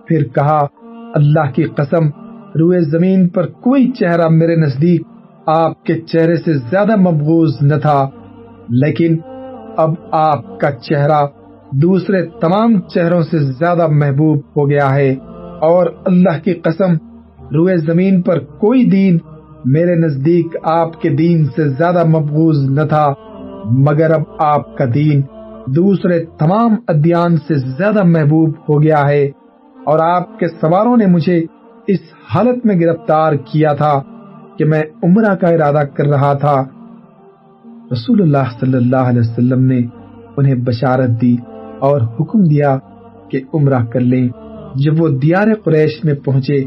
پھر 0.08 0.24
کہا، 0.24 0.66
اللہ 1.14 1.50
کی 1.54 1.62
قسم، 1.62 2.06
روئے 2.58 2.80
زمین 2.80 3.28
پر 3.28 3.46
کوئی 3.46 3.90
چہرہ 3.90 4.28
میرے 4.28 4.56
نزدیک 4.56 5.02
آپ 5.46 5.84
کے 5.84 5.94
چہرے 5.94 6.36
سے 6.36 6.52
زیادہ 6.52 6.96
مبغوض 6.96 7.56
نہ 7.60 7.74
تھا، 7.74 8.08
لیکن 8.68 9.16
اب 9.80 9.94
آپ 10.12 10.58
کا 10.60 10.70
چہرہ 10.80 11.20
دوسرے 11.72 12.24
تمام 12.40 12.80
چہروں 12.94 13.22
سے 13.22 13.38
زیادہ 13.38 13.86
محبوب 13.90 14.38
ہو 14.56 14.68
گیا 14.70 14.94
ہے 14.94 15.10
اور 15.62 15.86
اللہ 16.06 16.38
کی 16.44 16.54
قسم، 16.54 16.92
روئے 17.54 17.76
زمین 17.76 18.22
پر 18.22 18.38
کوئی 18.60 18.84
دین 18.90 19.18
میرے 19.64 19.94
نزدیک 19.94 20.56
آپ 20.64 21.00
کے 21.00 21.08
دین 21.08 21.44
سے 21.56 21.68
زیادہ 21.68 22.04
مبغوض 22.04 22.64
نہ 22.70 22.86
تھا، 22.88 23.06
مگر 23.78 24.10
اب 24.10 24.22
آپ 24.38 24.76
کا 24.76 24.84
دین 24.94 25.20
دوسرے 25.66 26.24
تمام 26.38 26.74
ادیان 26.88 27.36
سے 27.36 27.54
زیادہ 27.76 28.04
محبوب 28.04 28.50
ہو 28.68 28.82
گیا 28.82 29.02
ہے 29.08 29.24
اور 29.86 29.98
آپ 30.04 30.38
کے 30.38 30.46
سواروں 30.60 30.96
نے 30.96 31.06
مجھے 31.06 31.38
اس 31.86 32.00
حالت 32.34 32.66
میں 32.66 32.80
گرفتار 32.80 33.34
کیا 33.44 33.72
تھا 33.72 33.94
کہ 34.58 34.64
میں 34.64 34.82
عمرہ 35.02 35.34
کا 35.34 35.48
ارادہ 35.48 35.84
کر 35.96 36.06
رہا 36.06 36.32
تھا۔ 36.34 36.56
رسول 37.92 38.22
اللہ 38.22 38.50
صلی 38.60 38.76
اللہ 38.76 38.96
علیہ 38.96 39.20
وسلم 39.20 39.64
نے 39.64 39.80
انہیں 40.36 40.54
بشارت 40.54 41.22
دی 41.22 41.36
اور 41.78 42.00
حکم 42.00 42.44
دیا 42.44 42.78
کہ 43.30 43.40
عمرہ 43.54 43.84
کر 43.84 44.00
لیں۔ 44.00 44.28
جب 44.74 45.02
وہ 45.02 45.08
دیار 45.08 45.46
قریش 45.64 46.04
میں 46.04 46.14
پہنچے 46.14 46.64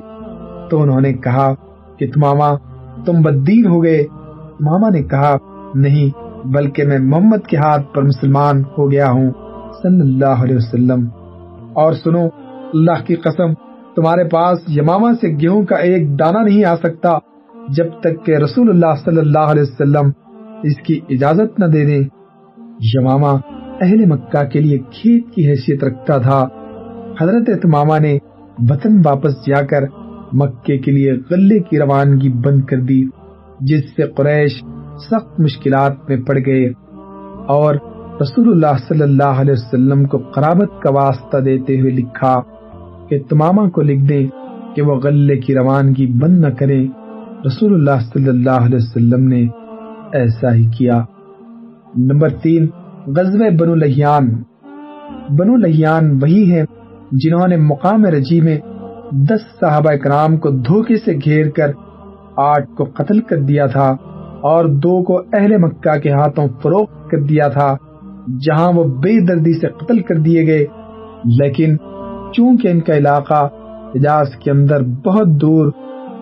تو 0.70 0.82
انہوں 0.82 1.02
نے 1.02 1.14
کہا 1.14 1.54
کہ 1.98 2.08
تماما 2.08 2.56
تم 3.06 3.22
بدین 3.22 3.68
ہو 3.68 3.84
گئے۔ 3.84 4.06
ماما 4.60 4.90
نے 4.90 5.04
کہا، 5.04 5.38
نہیں، 5.76 6.10
بلکہ 6.48 6.84
میں 6.84 7.00
محمد 7.00 7.48
کے 7.48 7.58
ہاتھ 7.58 7.94
پر 7.94 8.02
مسلمان 8.02 8.64
ہو 8.78 8.92
گیا 8.92 9.12
ہوں۔ 9.12 9.32
صلی 9.84 10.02
اللہ 10.02 10.44
علیہ 10.44 10.56
وسلم۔ 10.56 11.08
اور 11.74 11.94
سنو، 11.94 12.26
اللہ 12.74 13.06
کی 13.06 13.16
قسم، 13.16 13.54
تمہارے 13.96 14.30
پاس 14.30 14.60
یماما 14.78 15.14
سے 15.14 15.38
گیہوں 15.38 15.64
کا 15.64 15.76
ایک 15.76 16.20
دانہ 16.20 16.38
نہیں 16.38 16.66
آ 16.66 16.76
سکتا 16.76 17.18
جب 17.70 17.86
تک 18.00 18.26
کہ 18.26 18.38
رسول 18.38 18.70
اللہ 18.70 18.96
صلی 19.06 19.18
اللہ 19.18 19.40
علیہ 19.40 19.62
وسلم 19.62 20.23
اس 20.64 20.76
کی 20.86 21.00
اجازت 21.10 21.60
نہ 21.60 21.66
دے 21.66 21.86
دیں 21.86 22.04
یماما 22.80 23.32
اہل 23.82 24.06
مکہ 24.06 24.44
کے 24.44 24.60
لیے 24.60 24.78
کھیت 24.78 25.34
کی 25.34 25.50
حیثیت 25.50 25.84
رکھتا 25.84 26.18
تھا۔ 26.18 26.48
حضرت 27.22 27.62
تماما 27.62 27.98
نے 28.00 28.18
وطن 28.70 29.02
واپس 29.06 29.32
جا 29.48 29.66
کر 29.66 29.82
مکے 30.34 30.78
کے 30.78 30.92
لیے 30.92 31.14
غلے 31.14 31.60
کی 31.60 31.80
روانگی 31.80 32.30
بند 32.30 32.62
کر 32.62 32.82
دی، 32.82 33.04
جس 33.62 33.90
سے 33.96 34.04
قریش 34.04 34.64
سخت 35.10 35.40
مشکلات 35.40 36.10
میں 36.10 36.18
پڑ 36.18 36.38
گئے۔ 36.46 36.66
اور 37.48 37.76
رسول 38.22 38.50
اللہ 38.50 38.78
صلی 38.88 39.02
اللہ 39.02 39.24
علیہ 39.24 39.52
وسلم 39.52 40.06
کو 40.06 40.18
قرابت 40.18 40.82
کا 40.82 40.92
واسطہ 40.92 41.38
دیتے 41.38 41.82
ہوئے 41.82 41.92
لکھا 41.92 42.42
کہ 43.10 43.20
تماما 43.30 43.70
کو 43.70 43.82
لکھ 43.82 44.04
دیں 44.10 44.28
کہ 44.76 44.82
وہ 44.82 44.96
غلے 44.96 45.38
کی 45.38 45.56
روانگی 45.56 46.08
بند 46.08 46.40
نہ 46.40 46.48
کریں۔ 46.48 46.88
رسول 47.46 47.74
اللہ 47.74 48.00
صلی 48.14 48.30
اللہ 48.30 48.50
علیہ 48.50 48.80
وسلم 48.82 49.28
نے 49.28 49.48
ایسا 50.14 50.54
ہی 50.54 50.70
کیا۔ 50.78 51.02
نمبر 51.98 52.30
تین، 52.30 52.68
غزوہ 53.08 53.50
بنو 53.60 53.76
لہیان۔ 53.76 54.30
بنو 55.30 55.56
لہیان 55.56 56.20
وہی 56.22 56.52
ہیں 56.52 56.64
جنہوں 57.12 57.48
نے 57.48 57.58
مقام 57.58 58.06
رجی 58.06 58.42
میں 58.42 58.60
دس 59.12 59.60
صحابہ 59.60 59.92
کرام 59.92 60.38
کو 60.38 60.50
دھوکے 60.50 60.96
سے 60.96 61.14
گھیر 61.26 61.50
کر 61.50 61.72
آٹھ 62.38 62.76
کو 62.78 62.84
قتل 62.84 63.20
کر 63.20 63.38
دیا 63.38 63.66
تھا 63.66 63.96
اور 64.42 64.66
دو 64.66 65.04
کو 65.04 65.22
اہل 65.34 65.58
مکہ 65.58 66.00
کے 66.00 66.12
ہاتھوں 66.12 66.48
فروخت 66.62 67.10
کر 67.10 67.22
دیا 67.22 67.48
تھا، 67.48 67.76
جہاں 68.28 68.72
وہ 68.74 68.84
بے 68.84 69.26
دردی 69.26 69.54
سے 69.54 69.68
قتل 69.68 70.00
کر 70.00 70.16
دیے 70.16 70.48
گئے۔ 70.48 70.66
لیکن 71.26 71.78
چونکہ 72.34 72.68
ان 72.68 72.80
کا 72.80 72.98
علاقہ 72.98 73.50
حجاز 73.96 74.36
کے 74.44 74.52
اندر 74.52 74.84
بہت 74.84 75.28
دور 75.28 75.68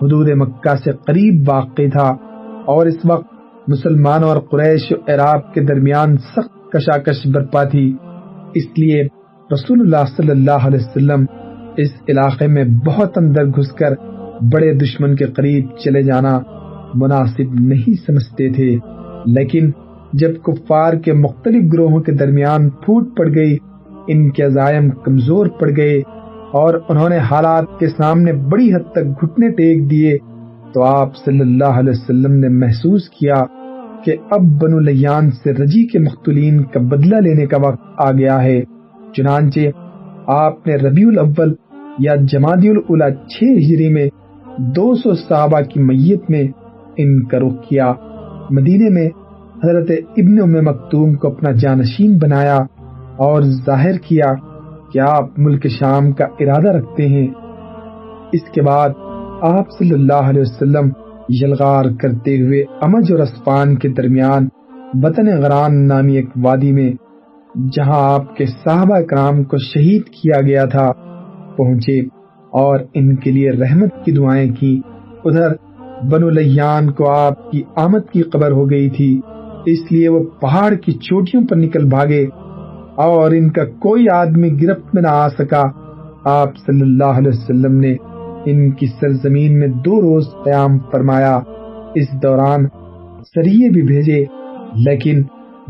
حدود 0.01 0.29
مکہ 0.29 0.75
سے 0.83 0.91
قریب 0.91 1.49
واقع 1.49 1.81
تھا 1.91 2.15
اور 2.65 2.85
اس 2.85 2.97
وقت 3.05 3.30
مسلمانوں 3.71 4.29
اور 4.29 4.37
قریش 4.37 4.91
و 4.91 4.95
عراب 5.07 5.53
کے 5.53 5.61
درمیان 5.61 6.17
سخت 6.17 6.71
کشاکش 6.71 7.27
برپا 7.33 7.63
تھی۔ 7.63 7.85
اس 8.55 8.65
لیے 8.77 9.03
رسول 9.53 9.79
اللہ 9.79 10.05
صلی 10.17 10.31
اللہ 10.31 10.67
علیہ 10.67 10.79
وسلم 10.79 11.25
اس 11.77 11.91
علاقے 12.09 12.47
میں 12.47 12.63
بہت 12.85 13.17
اندر 13.17 13.45
گھس 13.45 13.71
کر 13.71 13.93
بڑے 14.53 14.73
دشمن 14.73 15.15
کے 15.15 15.25
قریب 15.25 15.65
چلے 15.83 16.01
جانا 16.01 16.39
مناسب 16.93 17.53
نہیں 17.59 17.93
سمجھتے 18.05 18.49
تھے۔ 18.49 18.69
لیکن 19.25 19.71
جب 20.13 20.31
کفار 20.43 20.93
کے 20.93 21.13
مختلف 21.13 21.73
گروہوں 21.73 21.99
کے 21.99 22.11
درمیان 22.11 22.69
پھوٹ 22.69 23.17
پڑ 23.17 23.27
گئی، 23.35 23.57
ان 24.07 24.29
کے 24.31 24.43
عزائم 24.43 24.89
کمزور 24.89 25.45
پڑ 25.59 25.69
گئے 25.77 25.97
اور 26.53 26.79
انہوں 26.89 27.09
نے 27.09 27.17
حالات 27.17 27.79
کے 27.79 27.87
سامنے 27.87 28.33
بڑی 28.33 28.73
حد 28.73 28.91
تک 28.91 29.05
گھٹنے 29.21 29.49
ٹیک 29.49 29.89
دیے، 29.91 30.17
تو 30.73 30.83
آپ 30.83 31.15
صلی 31.25 31.39
اللہ 31.39 31.79
علیہ 31.81 31.89
وسلم 31.89 32.33
نے 32.33 32.49
محسوس 32.49 33.09
کیا 33.09 33.39
کہ 34.05 34.15
اب 34.31 34.41
بنو 34.61 34.79
لیان 34.79 35.31
سے 35.31 35.53
رجی 35.53 35.87
کے 35.87 35.99
مختلین 35.99 36.63
کا 36.63 36.79
بدلہ 36.79 37.15
لینے 37.15 37.45
کا 37.45 37.57
وقت 37.57 37.81
آ 37.97 38.11
گیا 38.11 38.43
ہے۔ 38.43 38.61
چنانچہ 39.17 39.59
آپ 40.27 40.67
نے 40.67 40.75
ربیع 40.75 41.07
الاول 41.07 41.53
یا 41.99 42.15
جمادی 42.15 42.69
الاولا 42.69 43.09
چھ 43.09 43.43
ہجری 43.43 43.89
میں 43.89 44.09
دو 44.57 44.95
سو 44.95 45.13
صحابہ 45.13 45.61
کی 45.61 45.79
میت 45.79 46.29
میں 46.29 46.43
ان 46.97 47.23
کا 47.23 47.39
رخ 47.39 47.69
کیا۔ 47.69 47.93
مدینے 48.49 48.89
میں 48.89 49.09
حضرت 49.63 49.91
ابن 50.17 50.41
ام 50.41 50.65
مکتوم 50.65 51.13
کو 51.13 51.27
اپنا 51.27 51.51
جانشین 51.51 52.17
بنایا 52.21 52.57
اور 53.17 53.41
ظاہر 53.41 53.97
کیا 53.97 54.33
کہ 54.93 54.99
آپ 54.99 55.39
ملک 55.39 55.67
شام 55.67 56.11
کا 56.11 56.25
ارادہ 56.39 56.77
رکھتے 56.77 57.07
ہیں۔ 57.07 57.27
اس 58.31 58.51
کے 58.53 58.61
بعد 58.61 58.89
آپ 59.41 59.65
صلی 59.79 59.91
اللہ 59.91 60.29
علیہ 60.29 60.41
وسلم 60.41 60.89
یلغار 61.33 61.85
کرتے 62.01 62.41
ہوئے 62.41 62.63
امج 62.81 63.11
اور 63.11 63.19
اسپان 63.19 63.75
کے 63.75 63.89
درمیان 63.89 64.47
وطن 64.93 65.27
غران 65.41 65.87
نامی 65.87 66.15
ایک 66.15 66.29
وادی 66.43 66.71
میں، 66.71 66.91
جہاں 67.73 68.01
آپ 68.13 68.35
کے 68.35 68.45
صحابہ 68.45 68.99
کرام 68.99 69.43
کو 69.43 69.57
شہید 69.57 70.03
کیا 70.03 70.41
گیا 70.41 70.65
تھا، 70.65 70.91
پہنچے 71.57 71.99
اور 72.53 72.79
ان 72.93 73.15
کے 73.15 73.31
لیے 73.31 73.51
رحمت 73.51 74.05
کی 74.05 74.11
دعائیں 74.11 74.51
کی۔ 74.51 74.81
ادھر 75.25 75.53
بنو 76.11 76.29
لیان 76.29 76.91
کو 76.91 77.09
آپ 77.09 77.51
کی 77.51 77.61
آمد 77.75 78.11
کی 78.13 78.23
خبر 78.23 78.51
ہو 78.51 78.69
گئی 78.69 78.89
تھی، 78.89 79.21
اس 79.65 79.91
لیے 79.91 80.09
وہ 80.09 80.23
پہاڑ 80.41 80.73
کی 80.73 80.91
چوٹیوں 80.91 81.43
پر 81.47 81.55
نکل 81.55 81.85
بھاگے 81.85 82.25
اور 82.95 83.31
ان 83.31 83.49
کا 83.49 83.65
کوئی 83.65 84.09
آدمی 84.09 84.49
گرفت 84.61 84.95
میں 84.95 85.01
نہ 85.01 85.07
آ 85.07 85.27
سکا۔ 85.29 85.63
آپ 86.25 86.57
صلی 86.57 86.81
اللہ 86.81 87.19
علیہ 87.19 87.31
وسلم 87.33 87.75
نے 87.75 87.95
ان 88.45 88.71
کی 88.71 88.87
سرزمین 88.87 89.59
میں 89.59 89.67
دو 89.67 90.01
روز 90.01 90.25
قیام 90.45 90.79
فرمایا۔ 90.91 91.39
اس 91.95 92.23
دوران 92.23 92.65
سریے 93.35 93.69
بھی 93.69 93.81
بھیجے، 93.81 94.25
لیکن 94.75 95.23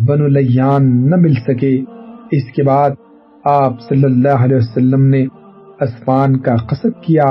بنو 0.08 0.28
لیان 0.28 1.10
نہ 1.10 1.16
مل 1.16 1.34
سکے۔ 1.34 1.84
اس 2.32 2.52
کے 2.56 2.64
بعد 2.64 2.90
آپ 3.46 3.82
صلی 3.82 4.04
اللہ 4.04 4.44
علیہ 4.44 4.58
وسلم 4.58 5.02
نے 5.02 5.26
اسمان 5.80 6.38
کا 6.38 6.56
قصد 6.56 7.04
کیا 7.04 7.26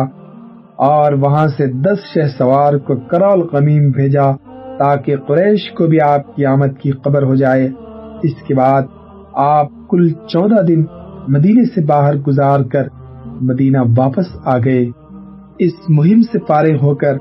اور 0.77 1.13
وہاں 1.13 1.47
سے 1.49 1.67
دس 1.67 1.99
شہ 2.15 2.39
سوار 2.39 2.75
کو 2.75 2.97
کرول 2.97 3.47
قمیم 3.47 3.91
بھیجا 3.91 4.33
تاکہ 4.79 5.17
قریش 5.17 5.71
کو 5.71 5.87
بھی 5.87 6.01
آپ 6.01 6.37
کی 6.37 6.47
آمد 6.47 6.79
کی 6.83 6.91
خبر 6.91 7.23
ہو 7.23 7.35
جائے۔ 7.35 7.69
اس 8.23 8.43
کے 8.47 8.55
بعد 8.55 8.83
آپ 9.33 9.67
کل 9.91 10.09
چودہ 10.09 10.63
دن 10.63 10.85
مدینے 11.29 11.65
سے 11.65 11.85
باہر 11.87 12.17
گزار 12.17 12.61
کر 12.61 12.89
مدینہ 13.41 13.79
واپس 13.97 14.27
آ 14.45 14.59
گئے۔ 14.59 14.87
اس 15.61 15.73
مہم 15.89 16.23
سے 16.23 16.39
فارغ 16.49 16.77
ہو 16.83 16.95
کر 16.95 17.15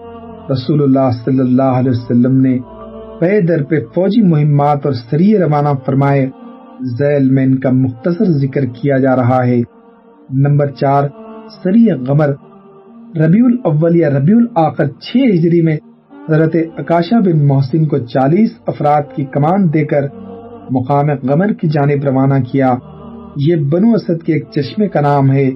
رسول 0.52 0.84
اللہ 0.84 1.10
صلی 1.26 1.40
اللہ 1.40 1.80
علیہ 1.80 1.92
وسلم 1.92 2.42
نے 2.42 2.60
پے 3.20 3.42
در 3.42 3.64
پہ 3.64 3.76
فوجی 3.96 4.22
مہمات 4.22 4.86
اور 4.86 4.94
سریع 4.94 5.40
روانہ 5.40 5.70
فرمائے، 5.86 6.30
ذیل 7.00 7.30
میں 7.30 7.46
ان 7.46 7.60
کا 7.60 7.70
مختصر 7.72 8.26
ذکر 8.26 8.66
کیا 8.66 8.98
جا 8.98 9.16
رہا 9.16 9.46
ہے۔ 9.48 9.62
نمبر 10.30 10.68
چار 10.68 11.04
سریع 11.64 11.96
غمر، 12.08 12.30
ربیع 13.16 13.46
الاول 13.46 13.96
یا 13.96 14.10
ربیع 14.10 14.36
الآخر 14.36 14.86
چھ 14.86 15.18
ہجری 15.18 15.62
میں 15.62 15.78
حضرت 16.30 16.56
اکاشا 16.78 17.20
بن 17.20 17.48
محسن 17.48 17.86
کو 17.86 17.98
چالیس 17.98 18.50
افراد 18.68 19.16
کی 19.16 19.26
کمان 19.26 19.74
دے 19.74 19.86
کر 19.86 20.02
مقام 20.70 21.06
غمر 21.24 21.54
کی 21.54 21.68
جانب 21.68 22.04
روانہ 22.04 22.44
کیا۔ 22.52 22.76
یہ 23.36 23.56
بنو 23.56 23.94
اسد 23.94 24.24
کے 24.24 24.34
ایک 24.34 24.44
چشمے 24.56 24.88
کا 24.88 25.02
نام 25.02 25.32
ہے۔ 25.32 25.52